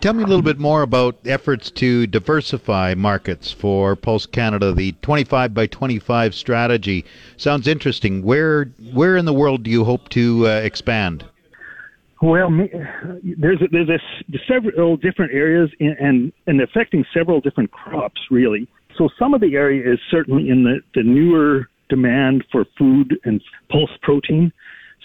Tell 0.00 0.12
me 0.12 0.22
a 0.22 0.26
little 0.26 0.42
bit 0.42 0.58
more 0.58 0.82
about 0.82 1.16
efforts 1.24 1.70
to 1.70 2.06
diversify 2.06 2.94
markets 2.94 3.50
for 3.50 3.96
Pulse 3.96 4.26
Canada. 4.26 4.72
The 4.72 4.92
25 5.00 5.54
by 5.54 5.66
25 5.66 6.34
strategy 6.34 7.06
sounds 7.38 7.66
interesting. 7.66 8.22
Where 8.22 8.66
where 8.92 9.16
in 9.16 9.24
the 9.24 9.32
world 9.32 9.62
do 9.62 9.70
you 9.70 9.84
hope 9.84 10.10
to 10.10 10.46
uh, 10.46 10.50
expand? 10.56 11.24
Well, 12.20 12.50
there's 13.22 13.60
a, 13.62 13.68
there's 13.70 13.88
a, 13.88 13.98
several 14.46 14.96
different 14.96 15.32
areas 15.32 15.70
in, 15.78 15.96
and 15.98 16.32
and 16.46 16.60
affecting 16.60 17.04
several 17.14 17.40
different 17.40 17.70
crops 17.70 18.20
really. 18.30 18.68
So 18.96 19.08
some 19.18 19.34
of 19.34 19.40
the 19.40 19.54
area 19.54 19.92
is 19.92 19.98
certainly 20.10 20.48
in 20.48 20.64
the, 20.64 20.80
the 20.94 21.02
newer 21.02 21.68
demand 21.88 22.44
for 22.50 22.64
food 22.78 23.18
and 23.24 23.40
pulse 23.70 23.90
protein. 24.02 24.52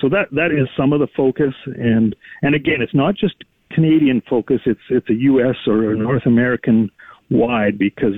So 0.02 0.08
that 0.10 0.30
that 0.32 0.52
is 0.52 0.68
some 0.78 0.94
of 0.94 1.00
the 1.00 1.08
focus, 1.16 1.54
and 1.66 2.16
and 2.42 2.56
again, 2.56 2.82
it's 2.82 2.96
not 2.96 3.16
just 3.16 3.36
Canadian 3.72 4.22
focus. 4.30 4.62
It's 4.66 4.80
it's 4.90 5.10
a 5.10 5.14
U.S. 5.14 5.56
or 5.68 5.92
a 5.92 5.98
North 5.98 6.26
American 6.26 6.90
wide 7.30 7.78
because 7.78 8.14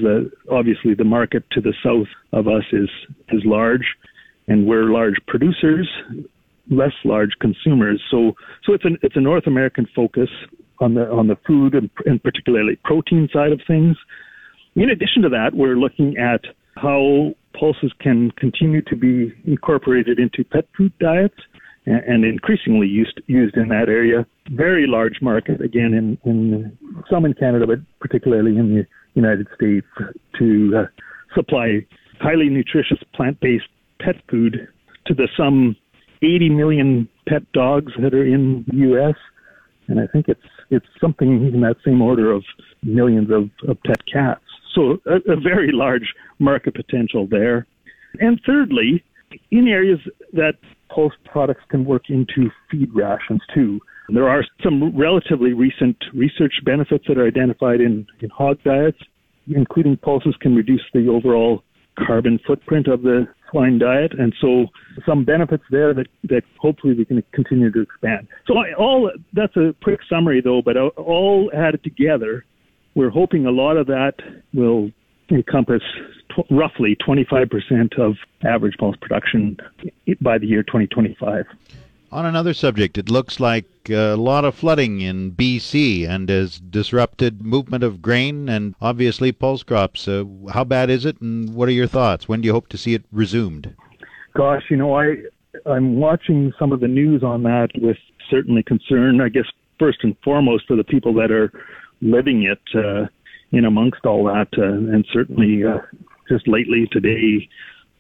obviously 0.50 0.94
the 0.94 1.04
market 1.04 1.44
to 1.51 1.62
the 1.62 1.74
south 1.84 2.08
of 2.34 2.48
us 2.48 2.63
is 2.72 2.90
is 3.30 3.42
large, 3.46 3.86
and 4.48 4.68
we're 4.68 4.92
large 4.92 5.16
producers, 5.28 5.90
less 6.70 6.94
large 7.04 7.32
consumers. 7.40 8.01
So 8.12 8.34
so 8.66 8.74
it's 8.74 8.86
an 8.86 8.98
it's 9.01 9.16
a 9.16 9.22
North 9.22 9.48
American 9.48 9.88
focus 9.96 10.30
on 10.80 10.94
the 10.94 11.10
on 11.10 11.28
the 11.28 11.38
food 11.48 11.74
and, 11.74 11.90
and 12.06 12.22
particularly 12.22 12.78
protein 12.84 13.28
side 13.34 13.51
of 13.51 13.62
things. 13.68 13.98
In 14.75 14.90
addition 14.90 15.22
to 15.24 15.30
that, 15.30 15.51
we're 15.54 15.75
looking 15.75 16.18
at 16.18 16.42
how 16.75 17.34
pulses 17.60 17.92
can 18.00 18.32
continue 18.32 18.82
to 18.84 18.96
be 18.96 19.34
incorporated 19.46 20.18
into 20.20 20.44
pet 20.44 20.66
food 20.78 20.94
diets 21.00 21.36
and 21.86 22.24
increasingly 22.24 22.88
used 22.88 23.20
used 23.28 23.58
in 23.58 23.68
that 23.70 23.90
area. 23.90 24.25
Very 24.51 24.86
large 24.88 25.22
market 25.22 25.62
again 25.62 25.94
in 25.94 26.18
in 26.30 26.78
some 27.10 27.25
in 27.25 27.34
Canada, 27.34 27.68
but 27.68 27.80
particularly 28.00 28.58
in 28.58 28.75
the 28.75 28.88
United 29.13 29.48
States 29.56 29.88
to 30.38 30.72
uh, 30.78 30.86
supply 31.36 31.86
highly 32.20 32.50
nutritious 32.50 33.00
plant-based 33.16 33.68
pet 34.00 34.16
food 34.30 34.68
to 35.08 35.13
the 35.13 35.28
some 35.36 35.75
80 36.22 36.50
million 36.50 37.10
pet 37.28 37.42
dogs 37.51 37.92
that 38.01 38.13
are 38.13 38.25
in 38.25 38.63
the 38.68 38.78
U.S. 38.78 39.16
And 39.88 40.00
I 40.00 40.08
think 40.08 40.28
it's 40.28 40.40
it's 40.70 40.86
something 41.01 41.51
in 41.54 41.62
that 41.62 41.78
same 41.84 42.01
order 42.01 42.32
of 42.32 42.44
millions 42.84 43.30
of, 43.32 43.50
of 43.68 43.82
pet 43.84 44.00
cats. 44.12 44.42
So 44.74 44.98
a, 45.06 45.34
a 45.34 45.40
very 45.40 45.72
large 45.72 46.13
market 46.40 46.75
potential 46.75 47.28
there. 47.30 47.68
And 48.20 48.40
thirdly, 48.46 49.04
in 49.51 49.68
areas 49.68 50.00
that 50.34 50.54
pulse 50.94 51.13
products 51.25 51.62
can 51.70 51.86
work 51.86 52.10
into 52.10 52.50
feed 52.70 52.90
rations 52.94 53.42
too. 53.54 53.80
There 54.10 54.28
are 54.28 54.44
some 54.62 54.98
relatively 54.98 55.54
recent 55.54 55.96
research 56.13 56.54
benefits 56.66 57.06
that 57.08 57.18
are 57.18 57.28
identified 57.28 57.80
in, 57.80 58.06
in 58.20 58.30
hog 58.30 58.58
diets, 58.63 58.98
including 59.48 59.98
pulses 59.98 60.36
can 60.42 60.54
reduce 60.54 60.84
the 60.94 61.08
overall 61.08 61.63
carbon 61.98 62.40
footprint 62.46 62.88
of 62.88 63.04
the 63.04 63.28
swine 63.50 63.78
diet, 63.80 64.13
and 64.18 64.34
so 64.42 64.66
some 65.06 65.25
benefits 65.25 65.63
there 65.72 65.94
that, 65.94 66.08
that 66.24 66.42
hopefully 66.60 66.94
we 66.94 67.06
can 67.06 67.22
continue 67.34 67.72
to 67.72 67.82
expand. 67.82 68.28
So 68.48 68.56
all 68.78 69.12
that's 69.34 69.56
a 69.56 69.75
quick 69.84 70.00
summary 70.10 70.42
though, 70.42 70.62
but 70.63 70.78
all 70.78 71.51
added 71.54 71.84
together, 71.84 72.46
we're 72.95 73.10
hoping 73.10 73.45
a 73.45 73.51
lot 73.51 73.77
of 73.77 73.88
that 73.88 74.15
will 74.53 74.91
encompass 75.29 75.81
t- 76.36 76.43
roughly 76.50 76.98
25% 77.07 78.00
of 78.00 78.17
average 78.43 78.75
pulse 78.77 78.95
production 79.01 79.57
by 80.21 80.38
the 80.38 80.45
year 80.45 80.63
2025. 80.63 81.45
On 82.12 82.25
another 82.25 82.53
subject, 82.53 82.98
it 82.98 83.10
looks 83.10 83.39
like 83.39 83.65
a 83.89 84.15
lot 84.15 84.43
of 84.43 84.53
flooding 84.53 85.00
in 85.00 85.31
BC 85.31 86.07
and 86.07 86.27
has 86.27 86.60
disrupted 86.60 87.41
movement 87.41 87.86
of 87.86 88.01
grain 88.01 88.50
and 88.50 88.75
obviously 88.81 89.31
pulse 89.31 89.63
crops. 89.63 90.10
Uh, 90.10 90.25
how 90.51 90.65
bad 90.65 90.89
is 90.89 91.05
it, 91.05 91.21
and 91.21 91.55
what 91.55 91.69
are 91.69 91.74
your 91.74 91.88
thoughts? 91.88 92.27
When 92.27 92.41
do 92.41 92.48
you 92.48 92.51
hope 92.51 92.67
to 92.69 92.77
see 92.77 92.93
it 92.93 93.05
resumed? 93.13 93.74
Gosh, 94.36 94.63
you 94.69 94.75
know, 94.75 94.93
I 94.95 95.15
I'm 95.65 95.98
watching 95.98 96.51
some 96.60 96.74
of 96.74 96.81
the 96.81 96.88
news 96.88 97.24
on 97.24 97.43
that 97.43 97.69
with 97.75 97.98
certainly 98.29 98.63
concern. 98.63 99.21
I 99.21 99.29
guess 99.29 99.45
first 99.79 100.00
and 100.03 100.15
foremost 100.24 100.67
for 100.67 100.75
the 100.75 100.83
people 100.83 101.13
that 101.13 101.31
are 101.31 101.51
living 102.01 102.43
it. 102.43 102.62
Uh, 102.75 103.08
in 103.51 103.65
amongst 103.65 104.05
all 104.05 104.24
that, 104.25 104.48
uh, 104.58 104.63
and 104.63 105.05
certainly 105.12 105.63
uh, 105.65 105.79
just 106.29 106.48
lately 106.48 106.88
today, 106.91 107.48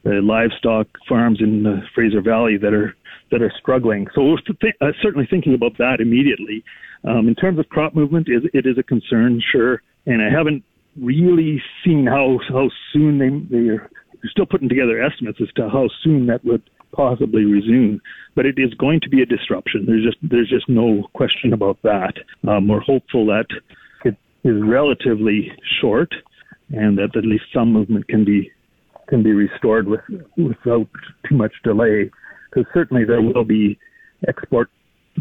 the 0.03 0.21
livestock 0.21 0.87
farms 1.07 1.39
in 1.41 1.63
the 1.63 1.81
Fraser 1.93 2.21
Valley 2.21 2.57
that 2.57 2.73
are 2.73 2.95
that 3.31 3.41
are 3.41 3.51
struggling. 3.59 4.07
So 4.15 4.23
we're 4.23 4.37
th- 4.37 4.75
uh, 4.81 4.91
certainly 5.01 5.27
thinking 5.29 5.53
about 5.53 5.77
that 5.77 5.97
immediately. 5.99 6.63
Um, 7.03 7.27
in 7.27 7.35
terms 7.35 7.59
of 7.59 7.69
crop 7.69 7.95
movement, 7.95 8.27
it, 8.29 8.43
it 8.53 8.65
is 8.65 8.77
a 8.77 8.83
concern, 8.83 9.41
sure, 9.51 9.81
and 10.05 10.21
I 10.21 10.29
haven't 10.35 10.63
really 11.01 11.61
seen 11.83 12.07
how 12.07 12.39
how 12.49 12.69
soon 12.93 13.19
they 13.19 13.57
they 13.57 13.69
are 13.69 13.89
still 14.29 14.45
putting 14.45 14.69
together 14.69 15.01
estimates 15.01 15.39
as 15.41 15.51
to 15.55 15.69
how 15.69 15.89
soon 16.03 16.27
that 16.27 16.43
would 16.45 16.63
possibly 16.93 17.43
resume. 17.43 17.99
But 18.35 18.45
it 18.45 18.55
is 18.57 18.73
going 18.75 19.01
to 19.01 19.09
be 19.09 19.21
a 19.21 19.25
disruption. 19.25 19.85
There's 19.85 20.05
just 20.05 20.17
there's 20.21 20.49
just 20.49 20.69
no 20.69 21.07
question 21.13 21.51
about 21.51 21.77
that. 21.83 22.13
Um, 22.47 22.69
we're 22.69 22.79
hopeful 22.79 23.25
that 23.27 23.47
is 24.43 24.55
relatively 24.63 25.51
short, 25.79 26.09
and 26.71 26.97
that 26.97 27.15
at 27.15 27.25
least 27.25 27.43
some 27.53 27.71
movement 27.71 28.07
can 28.07 28.25
be 28.25 28.51
can 29.07 29.23
be 29.23 29.33
restored 29.33 29.87
with, 29.87 29.99
without 30.37 30.87
too 31.27 31.35
much 31.35 31.51
delay. 31.63 32.09
Because 32.49 32.65
certainly 32.73 33.03
there 33.03 33.21
will 33.21 33.43
be 33.43 33.77
export 34.27 34.69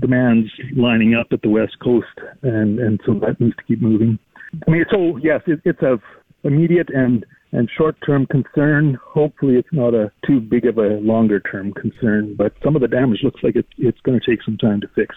demands 0.01 0.49
lining 0.77 1.15
up 1.15 1.27
at 1.33 1.43
the 1.43 1.49
west 1.49 1.77
coast, 1.83 2.07
and 2.43 2.79
and 2.79 3.01
so 3.05 3.15
that 3.15 3.41
needs 3.41 3.57
to 3.57 3.63
keep 3.65 3.83
moving. 3.83 4.19
I 4.67 4.71
mean, 4.71 4.85
so 4.91 5.17
yes, 5.23 5.41
it, 5.47 5.61
it's 5.65 5.83
of 5.83 6.01
immediate 6.45 6.89
and 6.91 7.25
and 7.53 7.69
short-term 7.77 8.27
concern. 8.27 8.97
Hopefully, 9.05 9.57
it's 9.57 9.73
not 9.73 9.95
a 9.95 10.13
too 10.27 10.41
big 10.41 10.67
of 10.67 10.79
a 10.79 11.01
longer-term 11.01 11.73
concern, 11.73 12.37
but 12.39 12.53
some 12.65 12.77
of 12.77 12.83
the 12.83 12.89
damage 12.89 13.21
looks 13.25 13.41
like 13.43 13.57
it, 13.57 13.67
it's 13.77 14.01
going 14.03 14.19
to 14.19 14.31
take 14.31 14.43
some 14.45 14.57
time 14.57 14.81
to 14.81 14.89
fix. 14.95 15.15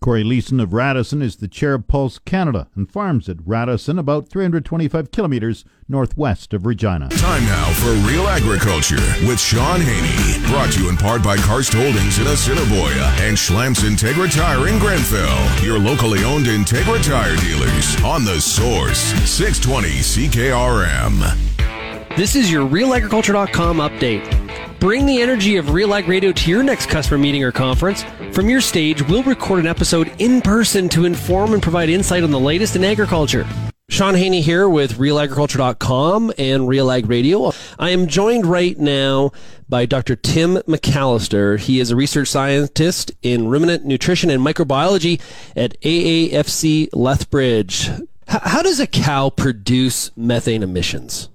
Corey 0.00 0.22
Loessin 0.22 0.62
of 0.62 0.72
Radisson 0.72 1.22
is 1.22 1.36
the 1.36 1.48
chair 1.48 1.74
of 1.74 1.88
Pulse 1.88 2.18
Canada 2.18 2.68
and 2.76 2.90
farms 2.90 3.28
at 3.28 3.38
Radisson, 3.44 3.98
about 3.98 4.28
325 4.28 5.10
kilometers 5.10 5.64
northwest 5.88 6.52
of 6.52 6.66
Regina. 6.66 7.08
Time 7.08 7.44
now 7.44 7.70
for 7.72 7.90
Real 8.08 8.28
Agriculture 8.28 8.96
with 9.26 9.40
Shaun 9.40 9.80
Haney. 9.80 10.46
Brought 10.48 10.72
to 10.72 10.82
you 10.82 10.88
in 10.90 10.96
part 10.96 11.22
by 11.24 11.36
Karst 11.38 11.72
Holdings 11.74 12.18
in 12.18 12.26
Assiniboia 12.26 13.06
and 13.20 13.36
Schlamps 13.36 13.82
Integra 13.82 14.32
Tire 14.32 14.68
in 14.68 14.78
Grenfell. 14.78 15.64
Your 15.64 15.78
locally 15.78 16.22
owned 16.24 16.46
Integra 16.46 17.02
Tire 17.02 17.36
dealers 17.36 18.00
on 18.04 18.24
the 18.24 18.40
source 18.40 18.98
620 19.28 19.88
CKRM. 20.28 22.16
This 22.16 22.36
is 22.36 22.50
your 22.50 22.68
RealAgriculture.com 22.68 23.78
update. 23.78 24.45
Bring 24.78 25.06
the 25.06 25.20
energy 25.22 25.56
of 25.56 25.70
Real 25.70 25.94
Ag 25.94 26.06
Radio 26.06 26.32
to 26.32 26.50
your 26.50 26.62
next 26.62 26.86
customer 26.90 27.18
meeting 27.18 27.42
or 27.42 27.50
conference. 27.50 28.04
From 28.32 28.48
your 28.48 28.60
stage, 28.60 29.02
we'll 29.08 29.22
record 29.22 29.60
an 29.60 29.66
episode 29.66 30.12
in 30.18 30.42
person 30.42 30.88
to 30.90 31.06
inform 31.06 31.54
and 31.54 31.62
provide 31.62 31.88
insight 31.88 32.22
on 32.22 32.30
the 32.30 32.38
latest 32.38 32.76
in 32.76 32.84
agriculture. 32.84 33.46
Shaun 33.88 34.14
Haney 34.16 34.42
here 34.42 34.68
with 34.68 34.98
RealAgriculture.com 34.98 36.32
and 36.38 36.68
Real 36.68 36.90
Ag 36.90 37.08
Radio. 37.08 37.52
I 37.78 37.90
am 37.90 38.06
joined 38.06 38.44
right 38.44 38.78
now 38.78 39.30
by 39.68 39.86
Dr. 39.86 40.14
Tim 40.16 40.56
McAllister. 40.68 41.58
He 41.58 41.80
is 41.80 41.90
a 41.90 41.96
research 41.96 42.28
scientist 42.28 43.12
in 43.22 43.48
ruminant 43.48 43.84
nutrition 43.84 44.28
and 44.28 44.44
microbiology 44.44 45.20
at 45.56 45.80
AAFC 45.80 46.88
Lethbridge. 46.92 47.88
H- 47.88 48.02
how 48.42 48.62
does 48.62 48.80
a 48.80 48.86
cow 48.86 49.30
produce 49.30 50.10
methane 50.16 50.62
emissions? 50.64 51.28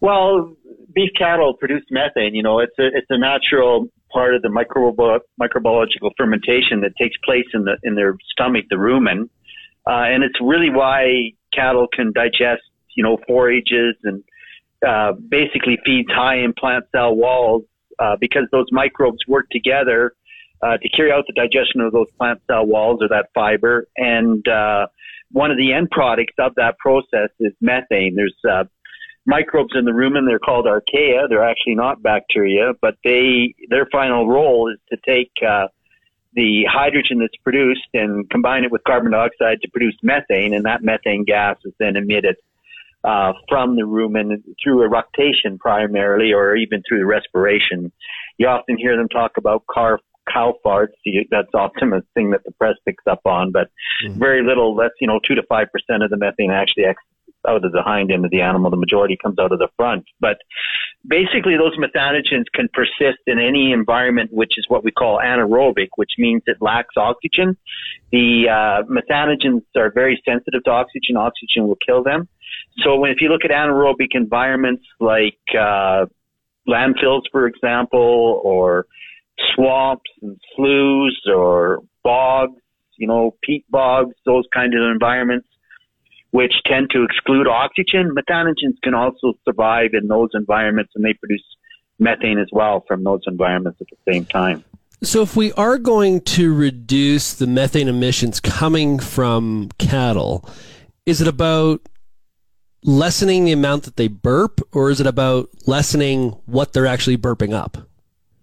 Well, 0.00 0.54
beef 0.94 1.10
cattle 1.16 1.54
produce 1.54 1.84
methane. 1.90 2.34
You 2.34 2.42
know, 2.42 2.58
it's 2.58 2.78
a 2.78 2.86
it's 2.86 3.06
a 3.10 3.18
natural 3.18 3.88
part 4.12 4.34
of 4.34 4.42
the 4.42 4.48
microbi- 4.48 5.20
microbiological 5.40 6.10
fermentation 6.16 6.80
that 6.82 6.92
takes 7.00 7.16
place 7.24 7.46
in 7.52 7.64
the 7.64 7.76
in 7.82 7.94
their 7.94 8.16
stomach, 8.32 8.66
the 8.70 8.76
rumen, 8.76 9.28
uh, 9.86 10.06
and 10.12 10.22
it's 10.22 10.40
really 10.40 10.70
why 10.70 11.32
cattle 11.52 11.86
can 11.92 12.12
digest, 12.12 12.62
you 12.96 13.02
know, 13.02 13.18
forages 13.26 13.96
and 14.04 14.22
uh, 14.86 15.12
basically 15.28 15.78
feeds 15.84 16.08
high 16.10 16.36
in 16.36 16.52
plant 16.52 16.84
cell 16.92 17.14
walls 17.14 17.62
uh, 17.98 18.16
because 18.20 18.44
those 18.52 18.66
microbes 18.70 19.18
work 19.26 19.46
together 19.50 20.14
uh, 20.62 20.76
to 20.78 20.88
carry 20.90 21.12
out 21.12 21.24
the 21.26 21.32
digestion 21.32 21.80
of 21.80 21.92
those 21.92 22.10
plant 22.18 22.40
cell 22.46 22.66
walls 22.66 22.98
or 23.00 23.08
that 23.08 23.28
fiber. 23.34 23.86
And 23.96 24.46
uh, 24.48 24.86
one 25.30 25.50
of 25.50 25.56
the 25.56 25.72
end 25.72 25.90
products 25.90 26.34
of 26.38 26.54
that 26.56 26.78
process 26.78 27.30
is 27.40 27.52
methane. 27.60 28.14
There's 28.14 28.36
uh, 28.48 28.64
microbes 29.26 29.74
in 29.74 29.84
the 29.84 29.92
rumen. 29.92 30.26
They're 30.26 30.38
called 30.38 30.66
archaea. 30.66 31.28
They're 31.28 31.44
actually 31.44 31.74
not 31.74 32.02
bacteria, 32.02 32.72
but 32.80 32.96
they 33.04 33.54
their 33.68 33.86
final 33.86 34.28
role 34.28 34.72
is 34.72 34.78
to 34.90 34.98
take 35.06 35.32
uh, 35.46 35.68
the 36.34 36.64
hydrogen 36.70 37.20
that's 37.20 37.36
produced 37.42 37.88
and 37.94 38.28
combine 38.30 38.64
it 38.64 38.72
with 38.72 38.82
carbon 38.84 39.12
dioxide 39.12 39.60
to 39.62 39.70
produce 39.70 39.96
methane, 40.02 40.54
and 40.54 40.64
that 40.64 40.82
methane 40.82 41.24
gas 41.24 41.56
is 41.64 41.72
then 41.78 41.96
emitted 41.96 42.36
uh, 43.04 43.32
from 43.48 43.76
the 43.76 43.82
rumen 43.82 44.42
through 44.62 44.82
eructation 44.82 45.58
primarily, 45.58 46.32
or 46.32 46.56
even 46.56 46.82
through 46.88 47.04
respiration. 47.04 47.92
You 48.38 48.48
often 48.48 48.76
hear 48.76 48.96
them 48.96 49.08
talk 49.08 49.32
about 49.36 49.66
car 49.66 50.00
cow 50.32 50.54
farts. 50.64 50.94
That's 51.30 51.54
often 51.54 51.92
a 51.92 52.02
thing 52.14 52.30
that 52.30 52.44
the 52.44 52.52
press 52.52 52.76
picks 52.84 53.04
up 53.06 53.20
on, 53.24 53.52
but 53.52 53.68
mm-hmm. 54.04 54.18
very 54.18 54.42
little, 54.42 54.74
less, 54.74 54.90
you 55.00 55.06
know, 55.06 55.20
two 55.26 55.34
to 55.34 55.42
five 55.44 55.68
percent 55.70 56.02
of 56.02 56.10
the 56.10 56.16
methane 56.16 56.50
actually 56.50 56.84
exits 56.84 57.13
out 57.46 57.64
of 57.64 57.72
the 57.72 57.82
hind 57.82 58.10
end 58.10 58.24
of 58.24 58.30
the 58.30 58.40
animal. 58.40 58.70
The 58.70 58.76
majority 58.76 59.16
comes 59.20 59.38
out 59.38 59.52
of 59.52 59.58
the 59.58 59.68
front. 59.76 60.04
But 60.20 60.38
basically, 61.06 61.56
those 61.56 61.76
methanogens 61.76 62.44
can 62.54 62.68
persist 62.72 63.20
in 63.26 63.38
any 63.38 63.72
environment, 63.72 64.30
which 64.32 64.52
is 64.56 64.64
what 64.68 64.84
we 64.84 64.90
call 64.90 65.18
anaerobic, 65.18 65.88
which 65.96 66.12
means 66.18 66.42
it 66.46 66.56
lacks 66.60 66.94
oxygen. 66.96 67.56
The 68.12 68.48
uh, 68.48 68.82
methanogens 68.88 69.62
are 69.76 69.90
very 69.92 70.20
sensitive 70.24 70.64
to 70.64 70.70
oxygen. 70.70 71.16
Oxygen 71.16 71.66
will 71.66 71.78
kill 71.86 72.02
them. 72.02 72.28
So 72.82 72.96
when, 72.96 73.10
if 73.10 73.20
you 73.20 73.28
look 73.28 73.44
at 73.44 73.50
anaerobic 73.50 74.12
environments 74.12 74.84
like 75.00 75.38
uh, 75.58 76.06
landfills, 76.68 77.22
for 77.30 77.46
example, 77.46 78.40
or 78.44 78.86
swamps 79.54 80.10
and 80.22 80.38
sloughs 80.56 81.20
or 81.32 81.80
bogs, 82.02 82.60
you 82.96 83.06
know, 83.06 83.34
peat 83.42 83.64
bogs, 83.70 84.14
those 84.24 84.44
kind 84.52 84.74
of 84.74 84.80
environments, 84.90 85.48
which 86.34 86.54
tend 86.66 86.90
to 86.90 87.04
exclude 87.04 87.46
oxygen. 87.46 88.12
Methanogens 88.12 88.74
can 88.82 88.92
also 88.92 89.34
survive 89.44 89.90
in 89.92 90.08
those 90.08 90.30
environments 90.34 90.90
and 90.96 91.04
they 91.04 91.14
produce 91.14 91.44
methane 92.00 92.40
as 92.40 92.48
well 92.50 92.84
from 92.88 93.04
those 93.04 93.20
environments 93.28 93.80
at 93.80 93.86
the 93.88 94.12
same 94.12 94.24
time. 94.24 94.64
So, 95.00 95.22
if 95.22 95.36
we 95.36 95.52
are 95.52 95.78
going 95.78 96.22
to 96.22 96.52
reduce 96.52 97.34
the 97.34 97.46
methane 97.46 97.86
emissions 97.86 98.40
coming 98.40 98.98
from 98.98 99.70
cattle, 99.78 100.48
is 101.06 101.20
it 101.20 101.28
about 101.28 101.82
lessening 102.82 103.44
the 103.44 103.52
amount 103.52 103.84
that 103.84 103.94
they 103.94 104.08
burp, 104.08 104.60
or 104.72 104.90
is 104.90 105.00
it 105.00 105.06
about 105.06 105.50
lessening 105.66 106.30
what 106.46 106.72
they're 106.72 106.86
actually 106.86 107.16
burping 107.16 107.52
up? 107.52 107.76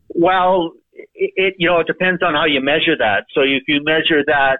Well, 0.07 0.71
it, 0.93 1.33
it, 1.35 1.53
you 1.57 1.67
know 1.67 1.81
it 1.81 1.87
depends 1.87 2.23
on 2.23 2.35
how 2.35 2.45
you 2.45 2.61
measure 2.61 2.95
that. 2.97 3.25
So 3.33 3.41
if 3.41 3.63
you 3.67 3.83
measure 3.83 4.23
that 4.27 4.59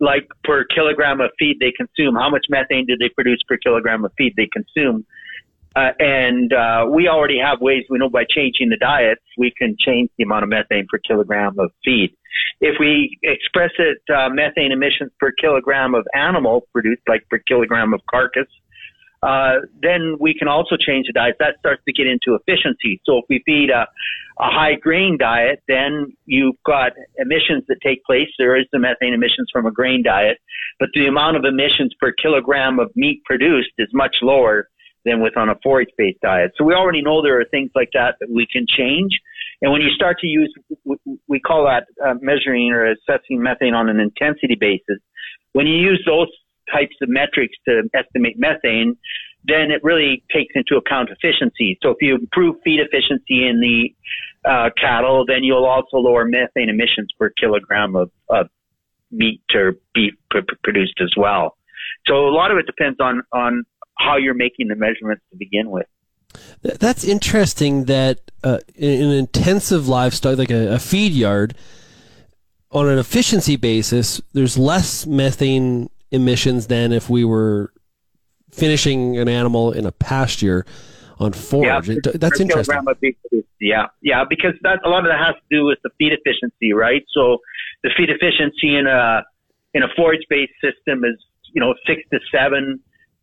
like 0.00 0.28
per 0.42 0.64
kilogram 0.64 1.20
of 1.20 1.30
feed 1.38 1.58
they 1.60 1.72
consume, 1.72 2.14
how 2.14 2.30
much 2.30 2.46
methane 2.48 2.86
do 2.86 2.96
they 2.98 3.08
produce 3.08 3.40
per 3.46 3.56
kilogram 3.56 4.04
of 4.04 4.12
feed 4.16 4.34
they 4.36 4.48
consume? 4.52 5.04
Uh, 5.76 5.90
and 5.98 6.52
uh, 6.52 6.86
we 6.88 7.08
already 7.08 7.38
have 7.38 7.60
ways 7.60 7.84
we 7.90 7.98
know 7.98 8.08
by 8.08 8.24
changing 8.28 8.68
the 8.68 8.76
diets 8.76 9.20
we 9.36 9.52
can 9.58 9.76
change 9.78 10.08
the 10.16 10.24
amount 10.24 10.44
of 10.44 10.48
methane 10.48 10.86
per 10.88 10.98
kilogram 10.98 11.58
of 11.58 11.70
feed. 11.84 12.14
If 12.60 12.76
we 12.78 13.18
express 13.22 13.70
it 13.78 13.98
uh, 14.14 14.28
methane 14.28 14.70
emissions 14.72 15.10
per 15.18 15.32
kilogram 15.32 15.94
of 15.94 16.06
animal 16.14 16.68
produced, 16.72 17.02
like 17.08 17.28
per 17.28 17.38
kilogram 17.38 17.92
of 17.92 18.00
carcass, 18.08 18.46
uh, 19.24 19.60
then 19.80 20.16
we 20.20 20.34
can 20.34 20.48
also 20.48 20.76
change 20.76 21.06
the 21.06 21.12
diet. 21.12 21.36
That 21.38 21.56
starts 21.58 21.82
to 21.86 21.92
get 21.92 22.06
into 22.06 22.36
efficiency. 22.36 23.00
So 23.04 23.18
if 23.18 23.24
we 23.28 23.42
feed 23.46 23.70
a, 23.70 23.86
a 24.38 24.50
high 24.50 24.74
grain 24.74 25.16
diet, 25.18 25.62
then 25.66 26.12
you've 26.26 26.56
got 26.66 26.92
emissions 27.18 27.64
that 27.68 27.76
take 27.82 28.04
place. 28.04 28.28
There 28.38 28.56
is 28.56 28.66
the 28.72 28.78
methane 28.78 29.14
emissions 29.14 29.48
from 29.52 29.66
a 29.66 29.72
grain 29.72 30.02
diet, 30.02 30.38
but 30.78 30.90
the 30.94 31.06
amount 31.06 31.36
of 31.36 31.44
emissions 31.44 31.94
per 31.98 32.12
kilogram 32.12 32.78
of 32.78 32.90
meat 32.94 33.22
produced 33.24 33.70
is 33.78 33.88
much 33.92 34.16
lower 34.20 34.68
than 35.04 35.22
with 35.22 35.36
on 35.36 35.48
a 35.48 35.54
forage 35.62 35.90
based 35.96 36.20
diet. 36.20 36.52
So 36.56 36.64
we 36.64 36.74
already 36.74 37.02
know 37.02 37.22
there 37.22 37.40
are 37.40 37.46
things 37.50 37.70
like 37.74 37.90
that 37.94 38.16
that 38.20 38.28
we 38.30 38.46
can 38.50 38.66
change. 38.68 39.12
And 39.62 39.72
when 39.72 39.80
you 39.80 39.90
start 39.90 40.18
to 40.20 40.26
use, 40.26 40.52
we 41.28 41.40
call 41.40 41.64
that 41.64 41.84
uh, 42.04 42.14
measuring 42.20 42.72
or 42.72 42.92
assessing 42.92 43.42
methane 43.42 43.72
on 43.72 43.88
an 43.88 44.00
intensity 44.00 44.56
basis. 44.58 44.98
When 45.52 45.66
you 45.66 45.76
use 45.76 46.02
those 46.04 46.28
types 46.72 46.94
of 47.02 47.08
metrics 47.08 47.56
to 47.66 47.82
estimate 47.94 48.36
methane, 48.38 48.96
then 49.44 49.70
it 49.70 49.82
really 49.82 50.24
takes 50.32 50.52
into 50.54 50.76
account 50.76 51.10
efficiency. 51.10 51.78
So 51.82 51.90
if 51.90 51.98
you 52.00 52.14
improve 52.14 52.56
feed 52.64 52.80
efficiency 52.80 53.46
in 53.46 53.60
the 53.60 53.94
uh, 54.48 54.70
cattle, 54.80 55.24
then 55.26 55.42
you'll 55.42 55.66
also 55.66 55.98
lower 55.98 56.24
methane 56.24 56.68
emissions 56.68 57.08
per 57.18 57.30
kilogram 57.30 57.94
of, 57.96 58.10
of 58.28 58.48
meat 59.10 59.42
or 59.54 59.74
beef 59.94 60.14
produced 60.62 61.00
as 61.02 61.12
well. 61.16 61.56
So 62.06 62.26
a 62.26 62.32
lot 62.32 62.50
of 62.50 62.58
it 62.58 62.66
depends 62.66 62.98
on 63.00 63.22
on 63.32 63.64
how 63.98 64.16
you're 64.16 64.34
making 64.34 64.68
the 64.68 64.74
measurements 64.74 65.22
to 65.30 65.36
begin 65.36 65.70
with. 65.70 65.86
That's 66.62 67.04
interesting. 67.04 67.84
That 67.84 68.30
uh, 68.42 68.58
in 68.74 69.02
an 69.02 69.12
intensive 69.12 69.88
livestock, 69.88 70.36
like 70.36 70.50
a, 70.50 70.74
a 70.74 70.78
feed 70.78 71.12
yard, 71.12 71.54
on 72.70 72.88
an 72.88 72.98
efficiency 72.98 73.56
basis, 73.56 74.20
there's 74.32 74.58
less 74.58 75.06
methane 75.06 75.88
emissions 76.14 76.68
than 76.68 76.92
if 76.92 77.10
we 77.10 77.24
were 77.24 77.72
finishing 78.52 79.18
an 79.18 79.28
animal 79.28 79.72
in 79.72 79.84
a 79.84 79.92
pasture 79.92 80.64
on 81.18 81.32
forage. 81.32 81.88
Yeah, 81.88 81.96
That's 82.14 82.40
interesting. 82.40 82.82
Yeah, 83.60 83.86
yeah, 84.02 84.24
because 84.28 84.52
that 84.62 84.80
a 84.84 84.88
lot 84.88 85.00
of 85.00 85.10
that 85.10 85.18
has 85.18 85.34
to 85.34 85.56
do 85.56 85.64
with 85.64 85.78
the 85.82 85.90
feed 85.98 86.12
efficiency, 86.12 86.72
right? 86.72 87.04
So 87.12 87.38
the 87.82 87.90
feed 87.96 88.10
efficiency 88.10 88.76
in 88.76 88.86
a 88.86 89.22
in 89.74 89.82
a 89.82 89.88
forage 89.96 90.24
based 90.28 90.52
system 90.62 91.04
is 91.04 91.16
you 91.52 91.60
know 91.60 91.74
six 91.86 92.02
to 92.12 92.18
seven 92.32 92.80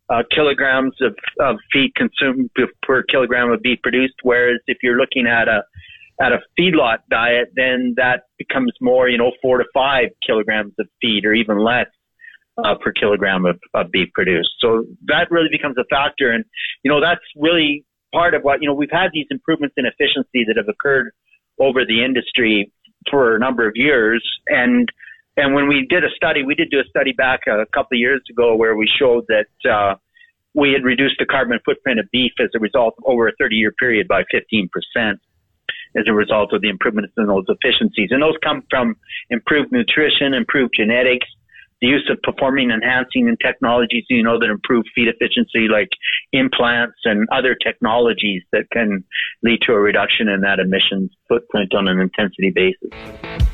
uh, 0.08 0.22
kilograms 0.34 0.94
of, 1.00 1.14
of 1.40 1.56
feed 1.72 1.94
consumed 1.94 2.50
per 2.82 3.02
kilogram 3.04 3.50
of 3.50 3.62
beef 3.62 3.78
produced. 3.82 4.14
Whereas 4.22 4.60
if 4.66 4.78
you're 4.82 4.98
looking 4.98 5.26
at 5.26 5.48
a 5.48 5.62
at 6.20 6.32
a 6.32 6.40
feedlot 6.58 6.98
diet, 7.10 7.52
then 7.56 7.94
that 7.96 8.24
becomes 8.38 8.72
more, 8.80 9.08
you 9.08 9.18
know, 9.18 9.32
four 9.40 9.58
to 9.58 9.64
five 9.74 10.08
kilograms 10.26 10.72
of 10.78 10.86
feed 11.00 11.24
or 11.24 11.34
even 11.34 11.58
less 11.58 11.86
uh, 12.58 12.74
per 12.82 12.92
kilogram 12.92 13.44
of, 13.44 13.58
of 13.74 13.90
beef 13.90 14.08
produced. 14.14 14.50
So 14.60 14.84
that 15.06 15.30
really 15.30 15.48
becomes 15.50 15.76
a 15.78 15.84
factor. 15.84 16.30
And, 16.30 16.44
you 16.82 16.90
know, 16.90 17.00
that's 17.00 17.22
really 17.36 17.84
part 18.12 18.34
of 18.34 18.42
what, 18.42 18.60
you 18.60 18.68
know, 18.68 18.74
we've 18.74 18.90
had 18.90 19.08
these 19.12 19.26
improvements 19.30 19.74
in 19.78 19.86
efficiency 19.86 20.44
that 20.46 20.56
have 20.56 20.68
occurred 20.68 21.12
over 21.58 21.84
the 21.84 22.04
industry 22.04 22.70
for 23.10 23.36
a 23.36 23.38
number 23.38 23.66
of 23.66 23.72
years. 23.74 24.22
And, 24.48 24.88
and 25.36 25.54
when 25.54 25.68
we 25.68 25.86
did 25.88 26.04
a 26.04 26.10
study, 26.14 26.44
we 26.44 26.54
did 26.54 26.70
do 26.70 26.78
a 26.80 26.84
study 26.88 27.12
back 27.12 27.40
a 27.46 27.66
couple 27.74 27.96
of 27.96 28.00
years 28.00 28.22
ago 28.30 28.54
where 28.54 28.76
we 28.76 28.88
showed 28.98 29.24
that, 29.28 29.70
uh, 29.70 29.96
we 30.54 30.72
had 30.72 30.84
reduced 30.84 31.16
the 31.18 31.24
carbon 31.24 31.58
footprint 31.64 31.98
of 31.98 32.06
beef 32.12 32.32
as 32.38 32.50
a 32.54 32.58
result 32.58 32.94
over 33.06 33.28
a 33.28 33.32
30 33.38 33.56
year 33.56 33.72
period 33.72 34.06
by 34.06 34.22
15% 34.24 34.68
as 35.96 36.04
a 36.06 36.12
result 36.12 36.52
of 36.52 36.60
the 36.62 36.68
improvements 36.68 37.12
in 37.16 37.26
those 37.26 37.44
efficiencies. 37.48 38.08
And 38.10 38.22
those 38.22 38.36
come 38.42 38.62
from 38.70 38.96
improved 39.30 39.72
nutrition, 39.72 40.34
improved 40.34 40.74
genetics, 40.76 41.26
the 41.82 41.88
use 41.88 42.08
of 42.10 42.22
performing 42.22 42.70
enhancing 42.70 43.28
and 43.28 43.36
technologies, 43.44 44.04
you 44.08 44.22
know, 44.22 44.38
that 44.38 44.48
improve 44.48 44.84
feed 44.94 45.08
efficiency, 45.08 45.66
like 45.70 45.88
implants 46.32 46.96
and 47.04 47.28
other 47.32 47.56
technologies 47.56 48.42
that 48.52 48.64
can 48.72 49.04
lead 49.42 49.58
to 49.66 49.72
a 49.72 49.78
reduction 49.78 50.28
in 50.28 50.40
that 50.40 50.60
emissions 50.60 51.10
footprint 51.28 51.74
on 51.74 51.88
an 51.88 51.98
intensity 51.98 52.50
basis. 52.54 52.90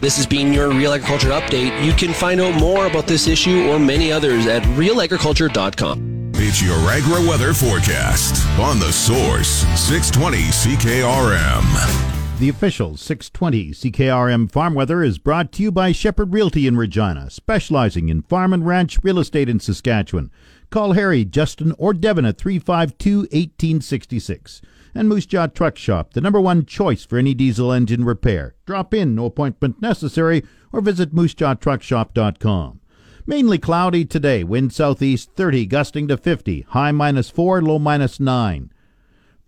This 0.00 0.16
has 0.16 0.26
been 0.26 0.52
your 0.52 0.68
Real 0.68 0.92
Agriculture 0.92 1.30
Update. 1.30 1.82
You 1.84 1.92
can 1.94 2.12
find 2.12 2.40
out 2.40 2.54
more 2.60 2.86
about 2.86 3.06
this 3.06 3.26
issue 3.26 3.66
or 3.70 3.78
many 3.78 4.12
others 4.12 4.46
at 4.46 4.62
realagriculture.com. 4.62 6.32
It's 6.34 6.62
your 6.62 6.76
agri 6.90 7.26
weather 7.26 7.52
forecast 7.54 8.46
on 8.58 8.78
the 8.78 8.92
source 8.92 9.66
620 9.74 10.36
CKRM. 10.36 12.17
The 12.38 12.48
official 12.48 12.96
620 12.96 13.72
CKRM 13.72 14.48
Farm 14.52 14.72
Weather 14.72 15.02
is 15.02 15.18
brought 15.18 15.50
to 15.52 15.62
you 15.64 15.72
by 15.72 15.90
Shepherd 15.90 16.32
Realty 16.32 16.68
in 16.68 16.76
Regina, 16.76 17.30
specializing 17.30 18.08
in 18.08 18.22
farm 18.22 18.52
and 18.52 18.64
ranch 18.64 18.96
real 19.02 19.18
estate 19.18 19.48
in 19.48 19.58
Saskatchewan. 19.58 20.30
Call 20.70 20.92
Harry, 20.92 21.24
Justin, 21.24 21.74
or 21.78 21.92
Devin 21.92 22.24
at 22.24 22.38
352 22.38 23.22
1866. 23.22 24.62
And 24.94 25.08
Moose 25.08 25.26
Jaw 25.26 25.48
Truck 25.48 25.76
Shop, 25.76 26.14
the 26.14 26.20
number 26.20 26.40
one 26.40 26.64
choice 26.64 27.04
for 27.04 27.18
any 27.18 27.34
diesel 27.34 27.72
engine 27.72 28.04
repair. 28.04 28.54
Drop 28.66 28.94
in, 28.94 29.16
no 29.16 29.24
appointment 29.24 29.82
necessary, 29.82 30.44
or 30.72 30.80
visit 30.80 31.12
moosejawtruckshop.com. 31.12 32.80
Mainly 33.26 33.58
cloudy 33.58 34.04
today, 34.04 34.44
wind 34.44 34.72
southeast 34.72 35.32
30, 35.32 35.66
gusting 35.66 36.06
to 36.06 36.16
50, 36.16 36.60
high 36.68 36.92
minus 36.92 37.30
4, 37.30 37.62
low 37.62 37.80
minus 37.80 38.20
9. 38.20 38.70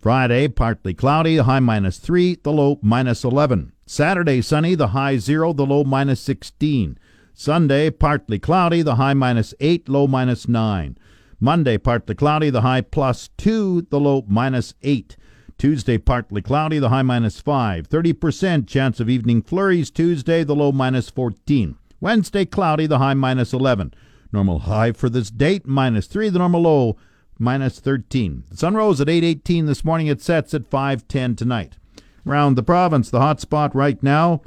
Friday, 0.01 0.47
partly 0.47 0.95
cloudy, 0.95 1.37
high 1.37 1.59
minus 1.59 1.99
3, 1.99 2.39
the 2.41 2.51
low 2.51 2.79
minus 2.81 3.23
11. 3.23 3.71
Saturday, 3.85 4.41
sunny, 4.41 4.73
the 4.73 4.87
high 4.87 5.17
0, 5.17 5.53
the 5.53 5.63
low 5.63 5.83
minus 5.83 6.19
16. 6.21 6.97
Sunday, 7.35 7.91
partly 7.91 8.39
cloudy, 8.39 8.81
the 8.81 8.95
high 8.95 9.13
minus 9.13 9.53
8, 9.59 9.87
low 9.87 10.07
minus 10.07 10.47
9. 10.47 10.97
Monday, 11.39 11.77
partly 11.77 12.15
cloudy, 12.15 12.49
the 12.49 12.61
high 12.61 12.81
plus 12.81 13.29
2, 13.37 13.89
the 13.91 13.99
low 13.99 14.25
minus 14.27 14.73
8. 14.81 15.17
Tuesday, 15.59 15.99
partly 15.99 16.41
cloudy, 16.41 16.79
the 16.79 16.89
high 16.89 17.03
minus 17.03 17.39
5. 17.39 17.87
30% 17.87 18.67
chance 18.67 18.99
of 18.99 19.07
evening 19.07 19.43
flurries 19.43 19.91
Tuesday, 19.91 20.43
the 20.43 20.55
low 20.55 20.71
minus 20.71 21.11
14. 21.11 21.77
Wednesday, 21.99 22.45
cloudy, 22.45 22.87
the 22.87 22.97
high 22.97 23.13
minus 23.13 23.53
11. 23.53 23.93
Normal 24.33 24.59
high 24.59 24.93
for 24.93 25.09
this 25.09 25.29
date, 25.29 25.67
minus 25.67 26.07
3. 26.07 26.29
The 26.29 26.39
normal 26.39 26.63
low, 26.63 26.97
minus 27.41 27.79
13. 27.79 28.43
The 28.49 28.57
sun 28.57 28.75
rose 28.75 29.01
at 29.01 29.07
8.18 29.07 29.65
this 29.65 29.83
morning. 29.83 30.07
It 30.07 30.21
sets 30.21 30.53
at 30.53 30.69
5.10 30.69 31.35
tonight. 31.35 31.77
Around 32.25 32.55
the 32.55 32.63
province, 32.63 33.09
the 33.09 33.19
hot 33.19 33.41
spot 33.41 33.75
right 33.75 34.01
now, 34.03 34.41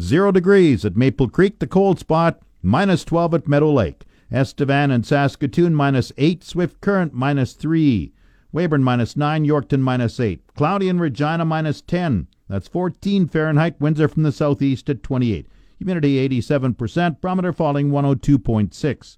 0 0.00 0.32
degrees 0.32 0.84
at 0.84 0.96
Maple 0.96 1.28
Creek. 1.28 1.58
The 1.58 1.66
cold 1.66 1.98
spot, 1.98 2.40
minus 2.62 3.04
12 3.04 3.34
at 3.34 3.48
Meadow 3.48 3.72
Lake. 3.72 4.04
Estevan 4.32 4.90
and 4.90 5.06
Saskatoon, 5.06 5.74
minus 5.74 6.10
8. 6.16 6.42
Swift 6.42 6.80
Current, 6.80 7.12
minus 7.12 7.52
3. 7.52 8.12
Weyburn, 8.52 8.82
minus 8.82 9.16
9. 9.16 9.44
Yorkton, 9.44 9.80
minus 9.80 10.18
8. 10.18 10.40
Cloudy 10.54 10.88
in 10.88 10.98
Regina, 10.98 11.44
minus 11.44 11.82
10. 11.82 12.28
That's 12.48 12.68
14 12.68 13.28
Fahrenheit. 13.28 13.80
Winds 13.80 14.00
are 14.00 14.08
from 14.08 14.22
the 14.22 14.32
southeast 14.32 14.88
at 14.88 15.02
28. 15.02 15.46
Humidity 15.78 16.28
87%. 16.28 17.20
Barometer 17.20 17.52
falling 17.52 17.90
102.6. 17.90 19.16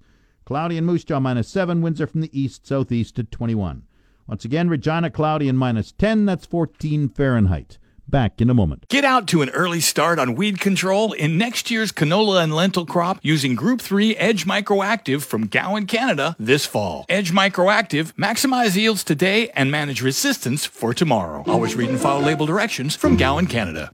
Cloudy 0.51 0.77
and 0.77 0.85
Moose 0.85 1.05
Jaw 1.05 1.21
minus 1.21 1.47
7. 1.47 1.81
Winds 1.81 2.01
are 2.01 2.07
from 2.07 2.19
the 2.19 2.37
east 2.37 2.67
southeast 2.67 3.17
at 3.17 3.31
21. 3.31 3.83
Once 4.27 4.43
again, 4.43 4.67
Regina 4.67 5.09
cloudy 5.09 5.47
and 5.47 5.57
minus 5.57 5.93
10. 5.93 6.25
That's 6.25 6.45
14 6.45 7.07
Fahrenheit. 7.07 7.77
Back 8.05 8.41
in 8.41 8.49
a 8.49 8.53
moment. 8.53 8.85
Get 8.89 9.05
out 9.05 9.27
to 9.27 9.41
an 9.43 9.49
early 9.51 9.79
start 9.79 10.19
on 10.19 10.35
weed 10.35 10.59
control 10.59 11.13
in 11.13 11.37
next 11.37 11.71
year's 11.71 11.93
canola 11.93 12.43
and 12.43 12.53
lentil 12.53 12.85
crop 12.85 13.19
using 13.21 13.55
Group 13.55 13.79
3 13.79 14.17
Edge 14.17 14.45
Microactive 14.45 15.21
from 15.21 15.47
Gowan, 15.47 15.85
Canada 15.85 16.35
this 16.37 16.65
fall. 16.65 17.05
Edge 17.07 17.31
Microactive, 17.31 18.11
maximize 18.15 18.75
yields 18.75 19.05
today 19.05 19.47
and 19.51 19.71
manage 19.71 20.01
resistance 20.01 20.65
for 20.65 20.93
tomorrow. 20.93 21.45
Always 21.47 21.75
read 21.75 21.91
and 21.91 21.99
follow 21.99 22.19
label 22.19 22.45
directions 22.45 22.93
from 22.93 23.15
Gowan, 23.15 23.47
Canada. 23.47 23.93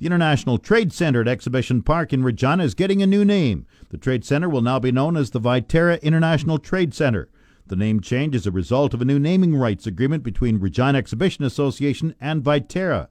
The 0.00 0.06
International 0.06 0.58
Trade 0.58 0.92
Center 0.92 1.20
at 1.20 1.28
Exhibition 1.28 1.80
Park 1.80 2.12
in 2.12 2.24
Regina 2.24 2.64
is 2.64 2.74
getting 2.74 3.00
a 3.00 3.06
new 3.06 3.24
name. 3.24 3.64
The 3.90 3.96
Trade 3.96 4.24
Center 4.24 4.48
will 4.48 4.60
now 4.60 4.80
be 4.80 4.90
known 4.90 5.16
as 5.16 5.30
the 5.30 5.40
Viterra 5.40 6.02
International 6.02 6.58
Trade 6.58 6.92
Center. 6.92 7.28
The 7.68 7.76
name 7.76 8.00
change 8.00 8.34
is 8.34 8.44
a 8.44 8.50
result 8.50 8.92
of 8.92 9.00
a 9.00 9.04
new 9.04 9.20
naming 9.20 9.54
rights 9.54 9.86
agreement 9.86 10.24
between 10.24 10.58
Regina 10.58 10.98
Exhibition 10.98 11.44
Association 11.44 12.16
and 12.20 12.42
Viterra. 12.42 13.06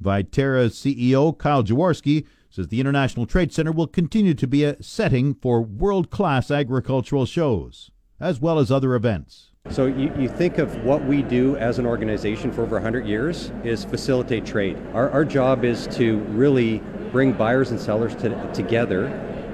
Viterra's 0.00 0.74
CEO 0.74 1.36
Kyle 1.36 1.64
Jeworski 1.64 2.24
says 2.48 2.68
the 2.68 2.80
International 2.80 3.26
Trade 3.26 3.52
Center 3.52 3.72
will 3.72 3.88
continue 3.88 4.34
to 4.34 4.46
be 4.46 4.62
a 4.62 4.80
setting 4.80 5.34
for 5.34 5.60
world 5.60 6.10
class 6.10 6.48
agricultural 6.48 7.26
shows, 7.26 7.90
as 8.20 8.40
well 8.40 8.60
as 8.60 8.70
other 8.70 8.94
events. 8.94 9.49
So 9.68 9.86
you, 9.86 10.12
you 10.18 10.28
think 10.28 10.58
of 10.58 10.84
what 10.84 11.04
we 11.04 11.22
do 11.22 11.56
as 11.56 11.78
an 11.78 11.86
organization 11.86 12.50
for 12.50 12.62
over 12.62 12.76
100 12.76 13.06
years 13.06 13.52
is 13.62 13.84
facilitate 13.84 14.44
trade. 14.44 14.76
Our, 14.94 15.08
our 15.10 15.24
job 15.24 15.64
is 15.64 15.86
to 15.92 16.18
really 16.30 16.78
bring 17.12 17.32
buyers 17.32 17.70
and 17.70 17.78
sellers 17.78 18.16
to, 18.16 18.52
together, 18.52 19.06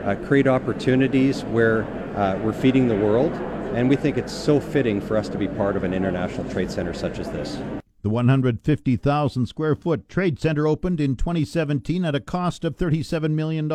uh, 0.05 0.15
create 0.27 0.47
opportunities 0.47 1.45
where 1.45 1.85
uh, 2.17 2.41
we're 2.43 2.55
feeding 2.55 2.89
the 2.89 2.97
world, 2.97 3.33
and 3.75 3.91
we 3.91 3.97
think 3.97 4.17
it's 4.17 4.33
so 4.33 4.59
fitting 4.59 5.03
for 5.03 5.19
us 5.19 5.29
to 5.29 5.37
be 5.37 5.49
part 5.49 5.77
of 5.77 5.85
an 5.85 5.93
international 5.93 6.49
trade 6.51 6.71
center 6.71 6.95
such 6.95 7.19
as 7.19 7.31
this. 7.31 7.59
The 8.01 8.09
150,000 8.09 9.47
square 9.47 9.75
foot 9.75 10.09
trade 10.09 10.41
center 10.41 10.67
opened 10.67 10.99
in 10.99 11.17
2017 11.17 12.07
at 12.07 12.15
a 12.15 12.21
cost 12.21 12.65
of 12.65 12.77
$37 12.77 13.33
million. 13.33 13.69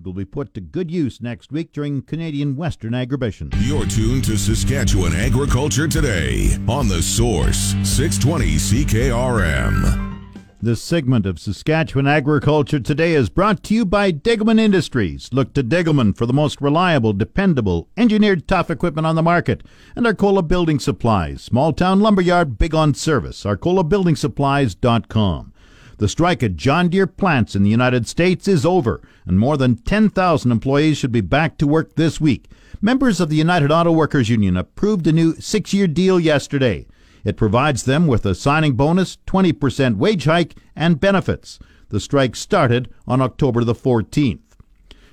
It 0.00 0.06
will 0.06 0.14
be 0.14 0.24
put 0.24 0.54
to 0.54 0.62
good 0.62 0.90
use 0.90 1.20
next 1.20 1.52
week 1.52 1.74
during 1.74 2.00
Canadian 2.00 2.56
Western 2.56 2.94
Agribition. 2.94 3.52
You're 3.58 3.84
tuned 3.84 4.24
to 4.24 4.38
Saskatchewan 4.38 5.14
Agriculture 5.14 5.86
Today 5.86 6.56
on 6.66 6.88
The 6.88 7.02
Source, 7.02 7.74
620 7.84 8.56
CKRM. 8.56 10.22
This 10.62 10.82
segment 10.82 11.26
of 11.26 11.38
Saskatchewan 11.38 12.06
Agriculture 12.06 12.80
Today 12.80 13.12
is 13.12 13.28
brought 13.28 13.62
to 13.64 13.74
you 13.74 13.84
by 13.84 14.10
Degelman 14.10 14.58
Industries. 14.58 15.28
Look 15.34 15.52
to 15.52 15.62
Degelman 15.62 16.16
for 16.16 16.24
the 16.24 16.32
most 16.32 16.62
reliable, 16.62 17.12
dependable, 17.12 17.86
engineered 17.98 18.48
tough 18.48 18.70
equipment 18.70 19.06
on 19.06 19.16
the 19.16 19.22
market. 19.22 19.62
And 19.94 20.06
Arcola 20.06 20.42
Building 20.42 20.78
Supplies, 20.78 21.42
small 21.42 21.74
town 21.74 22.00
lumberyard, 22.00 22.56
big 22.56 22.74
on 22.74 22.94
service. 22.94 23.44
ArcolaBuildingSupplies.com. 23.44 25.52
The 26.00 26.08
strike 26.08 26.42
at 26.42 26.56
John 26.56 26.88
Deere 26.88 27.06
plants 27.06 27.54
in 27.54 27.62
the 27.62 27.68
United 27.68 28.08
States 28.08 28.48
is 28.48 28.64
over, 28.64 29.02
and 29.26 29.38
more 29.38 29.58
than 29.58 29.76
10,000 29.76 30.50
employees 30.50 30.96
should 30.96 31.12
be 31.12 31.20
back 31.20 31.58
to 31.58 31.66
work 31.66 31.94
this 31.94 32.18
week. 32.18 32.50
Members 32.80 33.20
of 33.20 33.28
the 33.28 33.36
United 33.36 33.70
Auto 33.70 33.92
Workers 33.92 34.30
Union 34.30 34.56
approved 34.56 35.06
a 35.06 35.12
new 35.12 35.34
six 35.34 35.74
year 35.74 35.86
deal 35.86 36.18
yesterday. 36.18 36.86
It 37.22 37.36
provides 37.36 37.82
them 37.82 38.06
with 38.06 38.24
a 38.24 38.34
signing 38.34 38.76
bonus, 38.76 39.18
20% 39.26 39.98
wage 39.98 40.24
hike, 40.24 40.54
and 40.74 40.98
benefits. 40.98 41.58
The 41.90 42.00
strike 42.00 42.34
started 42.34 42.88
on 43.06 43.20
October 43.20 43.62
the 43.62 43.74
14th. 43.74 44.40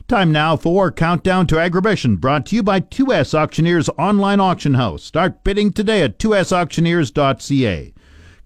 Time 0.08 0.32
now 0.32 0.56
for 0.56 0.90
Countdown 0.90 1.48
to 1.48 1.56
Agribition, 1.56 2.18
brought 2.18 2.46
to 2.46 2.56
you 2.56 2.64
by 2.64 2.80
2S 2.80 3.34
Auctioneers 3.34 3.90
Online 4.00 4.40
Auction 4.40 4.76
House. 4.76 5.04
Start 5.04 5.44
bidding 5.44 5.74
today 5.74 6.02
at 6.02 6.18
2sauctioneers.ca. 6.18 7.94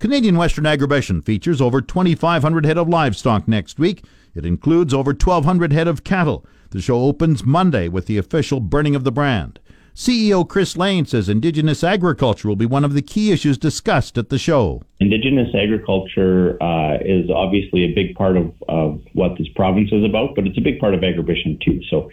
Canadian 0.02 0.36
Western 0.36 0.64
Agribition 0.64 1.24
features 1.24 1.62
over 1.62 1.80
2,500 1.80 2.66
head 2.66 2.80
of 2.80 2.90
livestock 2.90 3.48
next 3.48 3.78
week. 3.78 4.04
It 4.34 4.48
includes 4.48 4.96
over 4.96 5.12
1,200 5.12 5.72
head 5.72 5.88
of 5.88 6.04
cattle. 6.04 6.44
The 6.72 6.82
show 6.82 7.04
opens 7.04 7.44
Monday 7.44 7.88
with 7.88 8.08
the 8.08 8.18
official 8.18 8.60
burning 8.62 8.96
of 8.96 9.04
the 9.04 9.12
brand. 9.12 9.60
CEO 9.94 10.50
Chris 10.50 10.76
Lane 10.76 11.06
says 11.06 11.30
Indigenous 11.30 11.84
agriculture 11.84 12.48
will 12.48 12.56
be 12.56 12.66
one 12.66 12.84
of 12.84 12.96
the 12.96 13.04
key 13.04 13.32
issues 13.32 13.60
discussed 13.60 14.18
at 14.18 14.30
the 14.30 14.40
show. 14.40 14.82
Indigenous 15.00 15.54
agriculture 15.54 16.58
uh, 16.64 16.98
is 17.02 17.30
obviously 17.30 17.84
a 17.84 17.94
big 17.94 18.16
part 18.16 18.38
of, 18.38 18.52
of 18.68 19.00
what 19.14 19.38
this 19.38 19.50
province 19.56 19.92
is 19.92 20.04
about, 20.04 20.34
but 20.34 20.48
it's 20.48 20.58
a 20.58 20.62
big 20.62 20.80
part 20.80 20.96
of 20.96 21.02
agribition 21.02 21.62
too. 21.64 21.80
So 21.92 22.10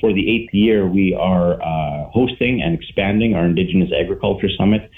for 0.00 0.10
the 0.10 0.26
eighth 0.26 0.54
year, 0.54 0.88
we 0.88 1.12
are 1.12 1.60
uh, 1.60 2.08
hosting 2.08 2.62
and 2.62 2.74
expanding 2.74 3.34
our 3.34 3.44
Indigenous 3.44 3.90
Agriculture 3.94 4.48
Summit, 4.56 4.90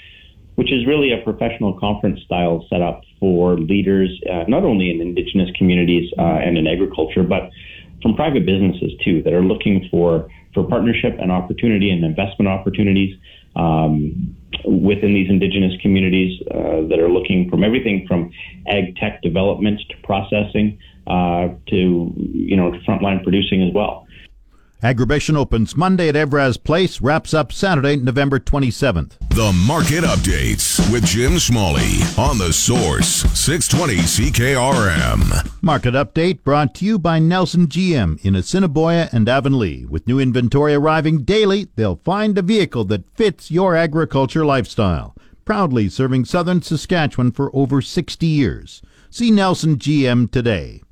which 0.59 0.73
is 0.73 0.85
really 0.85 1.13
a 1.13 1.23
professional 1.23 1.79
conference 1.79 2.19
style 2.25 2.65
setup 2.69 3.03
for 3.17 3.57
leaders, 3.57 4.09
uh, 4.29 4.43
not 4.49 4.65
only 4.65 4.91
in 4.91 4.99
Indigenous 4.99 5.49
communities 5.57 6.11
uh, 6.19 6.21
and 6.21 6.57
in 6.57 6.67
agriculture, 6.67 7.23
but 7.23 7.49
from 8.01 8.13
private 8.13 8.45
businesses 8.45 8.91
too, 9.01 9.23
that 9.23 9.31
are 9.31 9.41
looking 9.41 9.87
for 9.89 10.29
for 10.53 10.67
partnership 10.67 11.15
and 11.17 11.31
opportunity 11.31 11.89
and 11.91 12.03
investment 12.03 12.49
opportunities 12.49 13.15
um, 13.55 14.35
within 14.65 15.13
these 15.13 15.29
indigenous 15.29 15.79
communities 15.81 16.41
uh, 16.51 16.81
that 16.89 16.99
are 16.99 17.09
looking 17.09 17.49
from 17.49 17.63
everything 17.63 18.05
from 18.05 18.29
ag 18.67 18.97
tech 18.97 19.21
development 19.21 19.79
to 19.89 19.95
processing 20.03 20.77
uh, 21.07 21.47
to 21.69 22.11
you 22.15 22.57
know 22.57 22.73
frontline 22.85 23.23
producing 23.23 23.63
as 23.63 23.73
well. 23.73 24.05
Agribition 24.81 25.35
opens 25.35 25.75
Monday 25.75 26.07
at 26.07 26.15
Evraz 26.15 26.63
Place, 26.63 27.01
wraps 27.01 27.33
up 27.33 27.51
Saturday, 27.51 27.97
November 27.97 28.39
27th. 28.39 29.17
The 29.31 29.51
Market 29.67 30.05
Updates 30.05 30.79
with 30.89 31.05
Jim 31.05 31.37
Smalley 31.37 31.99
on 32.17 32.37
The 32.37 32.53
Source, 32.53 33.23
620 33.37 33.97
CKRM. 33.97 35.51
Market 35.61 35.95
Update 35.95 36.45
brought 36.45 36.73
to 36.75 36.85
you 36.85 36.97
by 36.97 37.19
Nelson 37.19 37.67
GM 37.67 38.23
in 38.23 38.37
Assiniboia 38.37 39.09
and 39.11 39.27
Avonlea. 39.27 39.85
With 39.85 40.07
new 40.07 40.17
inventory 40.17 40.75
arriving 40.75 41.23
daily, 41.23 41.67
they'll 41.75 41.99
find 42.05 42.37
a 42.37 42.41
vehicle 42.41 42.85
that 42.85 43.13
fits 43.17 43.51
your 43.51 43.75
agriculture 43.75 44.45
lifestyle. 44.45 45.13
Proudly 45.43 45.89
serving 45.89 46.23
southern 46.23 46.61
Saskatchewan 46.61 47.33
for 47.33 47.53
over 47.53 47.81
60 47.81 48.25
years. 48.25 48.81
See 49.09 49.29
Nelson 49.29 49.75
GM 49.75 50.31
today. 50.31 50.83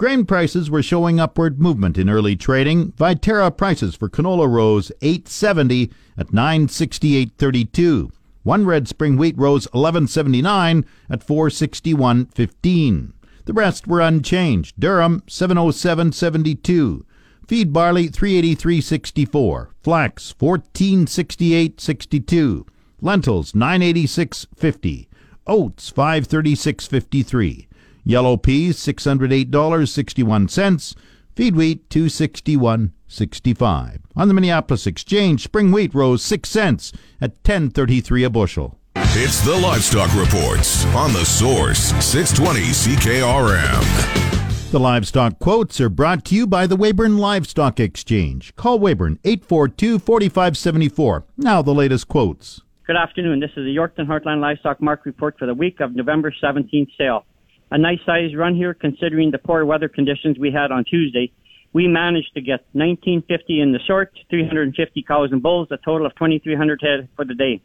Grain 0.00 0.24
prices 0.24 0.70
were 0.70 0.82
showing 0.82 1.20
upward 1.20 1.60
movement 1.60 1.98
in 1.98 2.08
early 2.08 2.34
trading. 2.34 2.92
Viterra 2.92 3.54
prices 3.54 3.94
for 3.94 4.08
canola 4.08 4.48
rose 4.48 4.90
870 5.02 5.92
at 6.16 6.28
968.32. 6.28 8.10
One 8.42 8.64
red 8.64 8.88
spring 8.88 9.18
wheat 9.18 9.36
rose 9.36 9.66
1179 9.74 10.86
at 11.10 11.26
461.15. 11.26 13.12
The 13.44 13.52
rest 13.52 13.86
were 13.86 14.00
unchanged. 14.00 14.80
Durum 14.80 15.20
707.72. 15.26 17.02
Feed 17.46 17.70
barley 17.70 18.08
383.64, 18.08 19.66
flax 19.82 20.34
1468.62, 20.38 22.66
lentils 23.02 23.52
986.50, 23.52 25.08
oats 25.46 25.92
536.53, 25.92 27.66
yellow 28.10 28.36
peas 28.36 28.76
$608.61, 28.78 30.94
feed 31.34 31.56
wheat 31.56 31.88
261.65. 31.88 34.00
On 34.16 34.28
the 34.28 34.34
Minneapolis 34.34 34.86
Exchange, 34.86 35.42
spring 35.42 35.72
wheat 35.72 35.94
rose 35.94 36.22
6 36.22 36.46
cents 36.48 36.92
at 37.20 37.42
10.33 37.44 38.26
a 38.26 38.30
bushel. 38.30 38.76
It's 38.96 39.40
the 39.40 39.56
Livestock 39.56 40.12
Reports 40.14 40.84
on 40.86 41.12
the 41.12 41.24
Source 41.24 41.92
620 42.04 42.60
CKRM. 42.70 44.30
The 44.70 44.78
livestock 44.78 45.40
quotes 45.40 45.80
are 45.80 45.88
brought 45.88 46.24
to 46.26 46.36
you 46.36 46.46
by 46.46 46.68
the 46.68 46.76
Weyburn 46.76 47.18
Livestock 47.18 47.80
Exchange. 47.80 48.54
Call 48.54 48.78
Weyburn 48.78 49.18
842 49.24 49.98
4574. 49.98 51.24
Now, 51.36 51.60
the 51.60 51.74
latest 51.74 52.06
quotes. 52.06 52.60
Good 52.86 52.94
afternoon. 52.94 53.40
This 53.40 53.50
is 53.50 53.64
the 53.64 53.74
Yorkton 53.74 54.06
Heartland 54.06 54.40
Livestock 54.40 54.80
Market 54.80 55.06
Report 55.06 55.36
for 55.38 55.46
the 55.46 55.54
week 55.54 55.80
of 55.80 55.96
November 55.96 56.32
17th 56.40 56.96
sale. 56.96 57.24
A 57.72 57.78
nice 57.78 58.00
sized 58.04 58.36
run 58.36 58.56
here 58.56 58.74
considering 58.74 59.30
the 59.30 59.38
poor 59.38 59.64
weather 59.64 59.88
conditions 59.88 60.38
we 60.38 60.50
had 60.50 60.72
on 60.72 60.84
Tuesday. 60.84 61.32
We 61.72 61.86
managed 61.86 62.34
to 62.34 62.40
get 62.40 62.66
1950 62.72 63.60
in 63.60 63.70
the 63.70 63.78
short, 63.86 64.12
350 64.28 65.04
cows 65.06 65.28
and 65.30 65.40
bulls, 65.40 65.68
a 65.70 65.76
total 65.76 66.04
of 66.04 66.14
2,300 66.16 66.80
head 66.82 67.08
for 67.14 67.24
the 67.24 67.34
day. 67.34 67.62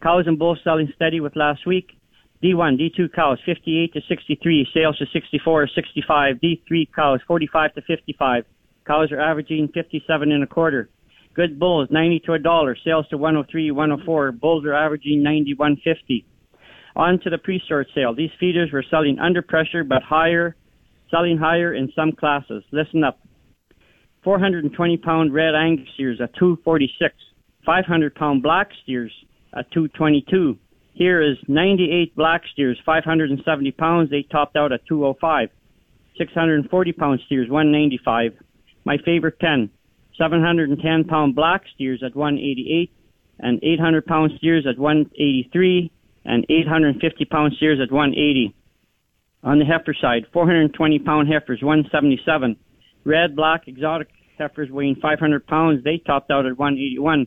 Cows 0.00 0.24
and 0.28 0.38
bulls 0.38 0.58
selling 0.62 0.92
steady 0.94 1.18
with 1.18 1.34
last 1.34 1.66
week. 1.66 1.90
D1, 2.42 2.78
D2 2.78 3.12
cows 3.12 3.38
58 3.44 3.92
to 3.94 4.00
63, 4.08 4.68
sales 4.72 4.96
to 4.98 5.06
64 5.12 5.66
to 5.66 5.72
65. 5.74 6.36
D3 6.36 6.88
cows 6.94 7.20
45 7.26 7.74
to 7.74 7.82
55. 7.82 8.44
Cows 8.86 9.10
are 9.10 9.20
averaging 9.20 9.68
57 9.74 10.30
and 10.30 10.44
a 10.44 10.46
quarter. 10.46 10.88
Good 11.34 11.58
bulls 11.58 11.88
90 11.90 12.20
to 12.26 12.34
a 12.34 12.38
dollar, 12.38 12.76
sales 12.84 13.06
to 13.08 13.18
103, 13.18 13.72
104. 13.72 14.32
Bulls 14.32 14.64
are 14.64 14.74
averaging 14.74 15.22
91.50. 15.24 16.24
On 16.94 17.18
to 17.20 17.30
the 17.30 17.38
pre-sort 17.38 17.88
sale. 17.94 18.14
These 18.14 18.30
feeders 18.38 18.70
were 18.72 18.84
selling 18.90 19.18
under 19.18 19.42
pressure 19.42 19.84
but 19.84 20.02
higher, 20.02 20.56
selling 21.10 21.38
higher 21.38 21.74
in 21.74 21.90
some 21.96 22.12
classes. 22.12 22.62
Listen 22.70 23.04
up. 23.04 23.18
420 24.24 24.96
pound 24.98 25.32
red 25.32 25.54
Angus 25.54 25.88
steers 25.94 26.20
at 26.22 26.34
246. 26.34 27.14
500 27.64 28.14
pound 28.14 28.42
black 28.42 28.70
steers 28.82 29.12
at 29.54 29.70
222. 29.72 30.58
Here 30.94 31.22
is 31.22 31.38
98 31.48 32.14
black 32.14 32.42
steers, 32.52 32.78
570 32.84 33.70
pounds. 33.72 34.10
They 34.10 34.22
topped 34.22 34.56
out 34.56 34.72
at 34.72 34.84
205. 34.86 35.48
640 36.18 36.92
pound 36.92 37.20
steers, 37.26 37.48
195. 37.48 38.32
My 38.84 38.98
favorite 39.04 39.38
10, 39.40 39.70
710 40.18 41.04
pound 41.04 41.34
black 41.34 41.62
steers 41.74 42.02
at 42.04 42.14
188, 42.14 42.90
and 43.38 43.58
800 43.62 44.06
pound 44.06 44.32
steers 44.36 44.66
at 44.68 44.78
183, 44.78 45.90
and 46.24 46.46
850 46.48 47.24
pound 47.26 47.54
steers 47.56 47.78
at 47.82 47.92
180. 47.92 48.54
On 49.44 49.58
the 49.58 49.64
heifer 49.64 49.94
side, 50.00 50.26
420 50.32 50.98
pound 51.00 51.28
heifers, 51.28 51.62
177. 51.62 52.56
Red, 53.04 53.34
black, 53.34 53.66
exotic 53.66 54.08
heifers 54.38 54.70
weighing 54.70 54.96
500 55.02 55.46
pounds, 55.46 55.82
they 55.82 55.98
topped 55.98 56.30
out 56.30 56.46
at 56.46 56.58
181. 56.58 57.26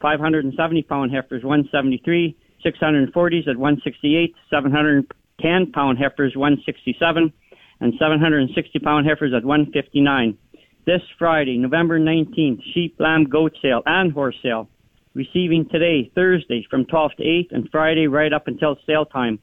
570 0.00 0.82
pound 0.82 1.10
heifers, 1.10 1.42
173. 1.42 2.36
640s 2.64 3.48
at 3.48 3.56
168, 3.56 4.34
710 4.50 5.72
pound 5.72 5.98
heifers 5.98 6.34
167, 6.36 7.32
and 7.80 7.92
760 7.98 8.78
pound 8.80 9.06
heifers 9.06 9.32
at 9.36 9.44
159. 9.44 10.38
This 10.86 11.02
Friday, 11.18 11.58
November 11.58 11.98
19th, 11.98 12.60
sheep, 12.72 12.96
lamb, 12.98 13.24
goat 13.24 13.52
sale 13.60 13.82
and 13.86 14.12
horse 14.12 14.36
sale. 14.42 14.68
Receiving 15.16 15.66
today, 15.72 16.12
Thursday, 16.14 16.64
from 16.70 16.84
12 16.84 17.10
to 17.16 17.24
8, 17.24 17.48
and 17.52 17.68
Friday 17.72 18.06
right 18.06 18.32
up 18.32 18.46
until 18.46 18.76
sale 18.86 19.06
time. 19.06 19.40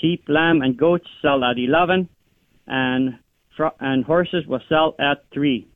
Sheep, 0.00 0.24
lamb, 0.28 0.62
and 0.62 0.76
goats 0.76 1.06
sell 1.20 1.44
at 1.44 1.58
11, 1.58 2.08
and 2.66 3.18
and 3.78 4.04
horses 4.04 4.46
will 4.46 4.62
sell 4.68 4.96
at 4.98 5.22
3. 5.34 5.68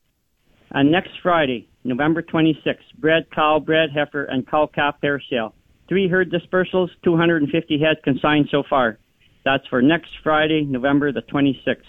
And 0.70 0.90
next 0.90 1.10
Friday, 1.22 1.68
November 1.84 2.22
26th, 2.22 2.78
bred 2.98 3.30
cow, 3.34 3.60
bred 3.60 3.90
heifer, 3.94 4.24
and 4.24 4.48
cow 4.48 4.66
calf 4.74 4.96
pair 5.02 5.22
sale 5.28 5.54
three 5.88 6.08
herd 6.08 6.30
dispersals, 6.30 6.88
250 7.04 7.78
head 7.78 8.02
consigned 8.02 8.48
so 8.50 8.62
far. 8.68 8.98
That's 9.44 9.66
for 9.68 9.82
next 9.82 10.10
Friday, 10.22 10.64
November 10.64 11.12
the 11.12 11.22
26th. 11.22 11.82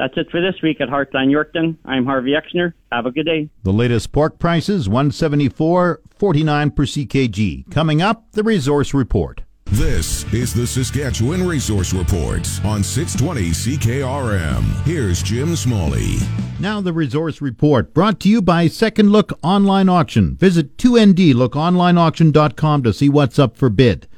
That's 0.00 0.16
it 0.16 0.30
for 0.30 0.40
this 0.40 0.54
week 0.62 0.80
at 0.80 0.88
Heartland 0.88 1.28
Yorkton. 1.28 1.76
I'm 1.84 2.06
Harvey 2.06 2.30
Exner. 2.30 2.72
Have 2.90 3.04
a 3.04 3.10
good 3.10 3.26
day. 3.26 3.50
The 3.64 3.72
latest 3.72 4.12
pork 4.12 4.38
prices 4.38 4.88
174.49 4.88 6.74
per 6.74 6.86
CKG. 6.86 7.70
Coming 7.70 8.00
up, 8.00 8.24
the 8.32 8.42
resource 8.42 8.94
report. 8.94 9.42
This 9.66 10.24
is 10.32 10.54
the 10.54 10.66
Saskatchewan 10.66 11.46
Resource 11.46 11.92
Report 11.92 12.48
on 12.64 12.82
620 12.82 13.50
CKRM. 13.50 14.62
Here's 14.84 15.22
Jim 15.22 15.54
Smalley. 15.54 16.16
Now, 16.58 16.80
the 16.80 16.94
Resource 16.94 17.42
Report 17.42 17.92
brought 17.92 18.20
to 18.20 18.30
you 18.30 18.40
by 18.40 18.68
Second 18.68 19.12
Look 19.12 19.38
Online 19.42 19.90
Auction. 19.90 20.34
Visit 20.36 20.78
2ndlookonlineauction.com 20.78 22.82
to 22.82 22.92
see 22.94 23.10
what's 23.10 23.38
up 23.38 23.58
for 23.58 23.68
bid. 23.68 24.08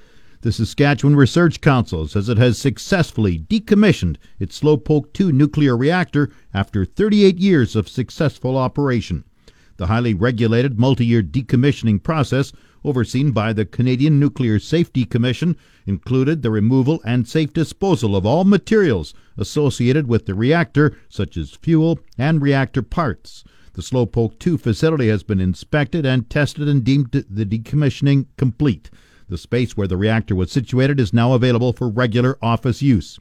The 0.42 0.52
Saskatchewan 0.52 1.16
Research 1.16 1.60
Council 1.60 2.06
says 2.06 2.28
it 2.28 2.38
has 2.38 2.58
successfully 2.58 3.38
decommissioned 3.38 4.16
its 4.38 4.60
Slowpoke 4.60 5.12
2 5.12 5.32
nuclear 5.32 5.76
reactor 5.76 6.30
after 6.52 6.84
38 6.84 7.38
years 7.38 7.74
of 7.74 7.88
successful 7.88 8.56
operation. 8.56 9.24
The 9.76 9.86
highly 9.86 10.14
regulated 10.14 10.78
multi 10.78 11.06
year 11.06 11.22
decommissioning 11.22 12.02
process 12.02 12.52
overseen 12.84 13.30
by 13.30 13.52
the 13.52 13.64
Canadian 13.64 14.18
Nuclear 14.18 14.58
Safety 14.58 15.04
Commission, 15.04 15.56
included 15.86 16.42
the 16.42 16.50
removal 16.50 17.00
and 17.04 17.28
safe 17.28 17.52
disposal 17.52 18.16
of 18.16 18.26
all 18.26 18.44
materials 18.44 19.14
associated 19.36 20.06
with 20.08 20.26
the 20.26 20.34
reactor, 20.34 20.96
such 21.08 21.36
as 21.36 21.52
fuel 21.62 21.98
and 22.18 22.42
reactor 22.42 22.82
parts. 22.82 23.44
The 23.74 23.82
Slowpoke 23.82 24.38
2 24.38 24.58
facility 24.58 25.08
has 25.08 25.22
been 25.22 25.40
inspected 25.40 26.04
and 26.04 26.28
tested 26.28 26.68
and 26.68 26.84
deemed 26.84 27.12
the 27.12 27.46
decommissioning 27.46 28.26
complete. 28.36 28.90
The 29.28 29.38
space 29.38 29.76
where 29.76 29.86
the 29.86 29.96
reactor 29.96 30.34
was 30.34 30.50
situated 30.50 30.98
is 31.00 31.12
now 31.12 31.32
available 31.32 31.72
for 31.72 31.88
regular 31.88 32.38
office 32.42 32.82
use. 32.82 33.18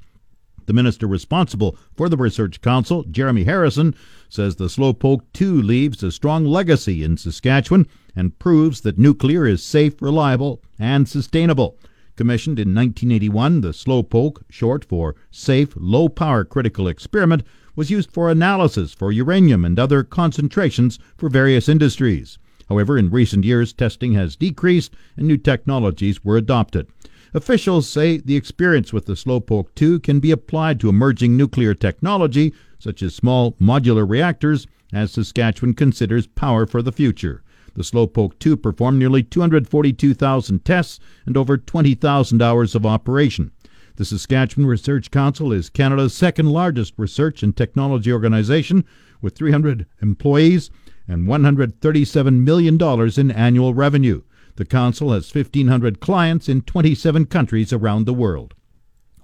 The 0.68 0.74
minister 0.74 1.08
responsible 1.08 1.76
for 1.96 2.08
the 2.08 2.18
Research 2.18 2.62
Council, 2.62 3.04
Jeremy 3.04 3.44
Harrison, 3.44 3.96
says 4.30 4.56
the 4.56 4.70
Slowpoke 4.70 5.22
2 5.34 5.62
leaves 5.62 6.04
a 6.04 6.12
strong 6.12 6.46
legacy 6.46 7.04
in 7.04 7.18
Saskatchewan 7.18 7.88
and 8.16 8.38
proves 8.40 8.82
that 8.82 8.98
nuclear 8.98 9.46
is 9.46 9.64
safe, 9.64 10.02
reliable, 10.02 10.62
and 10.78 11.10
sustainable. 11.10 11.78
Commissioned 12.16 12.60
in 12.60 12.76
1981, 12.76 13.62
the 13.62 13.70
Slowpoke, 13.70 14.44
short 14.50 14.86
for 14.86 15.16
Safe 15.32 15.74
Low 15.76 16.08
Power 16.08 16.46
Critical 16.46 16.88
Experiment, 16.88 17.44
was 17.76 17.90
used 17.90 18.12
for 18.12 18.30
analysis 18.30 18.94
for 18.94 19.12
uranium 19.12 19.66
and 19.66 19.80
other 19.80 20.04
concentrations 20.04 21.00
for 21.18 21.30
various 21.30 21.68
industries. 21.68 22.38
However, 22.71 22.97
in 22.97 23.10
recent 23.10 23.43
years, 23.43 23.73
testing 23.73 24.13
has 24.13 24.38
decreased 24.38 24.93
and 25.17 25.27
new 25.27 25.36
technologies 25.36 26.23
were 26.23 26.38
adopted. 26.38 26.88
Officials 27.34 27.89
say 27.89 28.15
the 28.15 28.38
experience 28.38 28.93
with 28.93 29.07
the 29.07 29.15
Slowpoke 29.17 29.75
2 29.75 29.99
can 29.99 30.21
be 30.21 30.31
applied 30.31 30.79
to 30.79 30.88
emerging 30.88 31.36
nuclear 31.36 31.73
technology, 31.73 32.53
such 32.79 33.03
as 33.03 33.13
small 33.13 33.57
modular 33.60 34.10
reactors, 34.10 34.67
as 34.93 35.12
Saskatchewan 35.12 35.73
considers 35.73 36.27
power 36.27 36.65
for 36.65 36.81
the 36.81 36.93
future. 36.93 37.43
The 37.73 37.84
Slowpoke 37.84 38.39
2 38.39 38.55
performed 38.55 38.99
nearly 38.99 39.21
242,000 39.21 40.63
tests 40.63 41.01
and 41.25 41.36
over 41.36 41.57
20,000 41.57 42.41
hours 42.41 42.73
of 42.73 42.86
operation. 42.86 43.51
The 43.97 44.05
Saskatchewan 44.05 44.65
Research 44.65 45.12
Council 45.12 45.51
is 45.51 45.69
Canada's 45.69 46.13
second 46.13 46.45
largest 46.45 46.93
research 46.95 47.43
and 47.43 47.53
technology 47.53 48.13
organization 48.13 48.86
with 49.21 49.36
300 49.36 49.88
employees 50.01 50.71
and 51.12 51.28
$137 51.28 52.41
million 52.41 52.82
in 53.19 53.32
annual 53.32 53.74
revenue. 53.74 54.21
The 54.56 54.63
Council 54.63 55.12
has 55.12 55.36
1,500 55.36 56.00
clients 56.00 56.47
in 56.47 56.62
27 56.62 57.26
countries 57.26 57.74
around 57.74 58.06
the 58.06 58.13
world. 58.13 58.54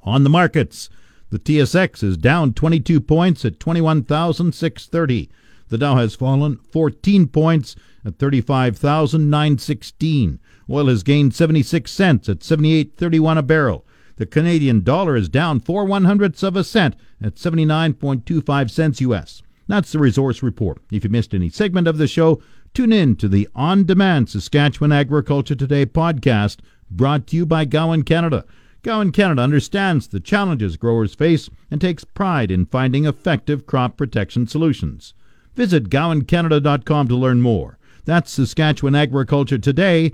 On 0.04 0.26
the 0.26 0.30
markets, 0.30 0.90
the 1.30 1.40
TSX 1.40 2.04
is 2.04 2.18
down 2.18 2.54
22 2.54 3.00
points 3.00 3.46
at 3.46 3.62
21,630. 3.62 5.30
The 5.70 5.78
Dow 5.78 5.96
has 5.96 6.16
fallen 6.16 6.58
14 6.72 7.28
points 7.28 7.78
at 8.06 8.20
35,916. 8.20 10.40
Oil 10.70 10.88
has 10.88 11.04
gained 11.04 11.34
76 11.34 11.90
cents 11.90 12.28
at 12.28 12.40
78.31 12.40 13.38
a 13.38 13.44
barrel. 13.44 13.86
The 14.18 14.26
Canadian 14.26 14.84
dollar 14.84 15.16
is 15.16 15.30
down 15.30 15.62
4 15.62 15.86
one 15.86 16.04
hundredths 16.04 16.44
of 16.44 16.58
a 16.58 16.66
cent 16.66 16.98
at 17.22 17.36
79.25 17.36 18.72
cents 18.72 19.00
US. 19.02 19.44
That's 19.68 19.92
the 19.92 20.00
resource 20.00 20.42
report. 20.42 20.82
If 20.92 21.04
you 21.04 21.10
missed 21.10 21.34
any 21.34 21.50
segment 21.50 21.88
of 21.88 21.98
the 21.98 22.08
show, 22.08 22.42
tune 22.74 22.94
in 22.94 23.16
to 23.18 23.28
the 23.28 23.50
on 23.54 23.86
demand 23.86 24.30
Saskatchewan 24.30 24.92
Agriculture 24.92 25.56
Today 25.56 25.86
podcast 25.86 26.60
brought 26.90 27.28
to 27.28 27.36
you 27.36 27.46
by 27.46 27.66
Gowan 27.66 28.04
Canada. 28.04 28.46
Gowan 28.82 29.12
Canada 29.12 29.42
understands 29.42 30.08
the 30.08 30.22
challenges 30.22 30.78
growers 30.78 31.14
face 31.14 31.50
and 31.70 31.82
takes 31.82 32.06
pride 32.06 32.50
in 32.50 32.66
finding 32.66 33.06
effective 33.06 33.66
crop 33.66 33.98
protection 33.98 34.48
solutions. 34.48 35.14
Visit 35.56 35.90
GowanCanada.com 35.90 37.08
to 37.10 37.16
learn 37.16 37.42
more. 37.42 37.78
That's 38.06 38.32
Saskatchewan 38.32 38.96
Agriculture 38.96 39.58
Today. 39.58 40.14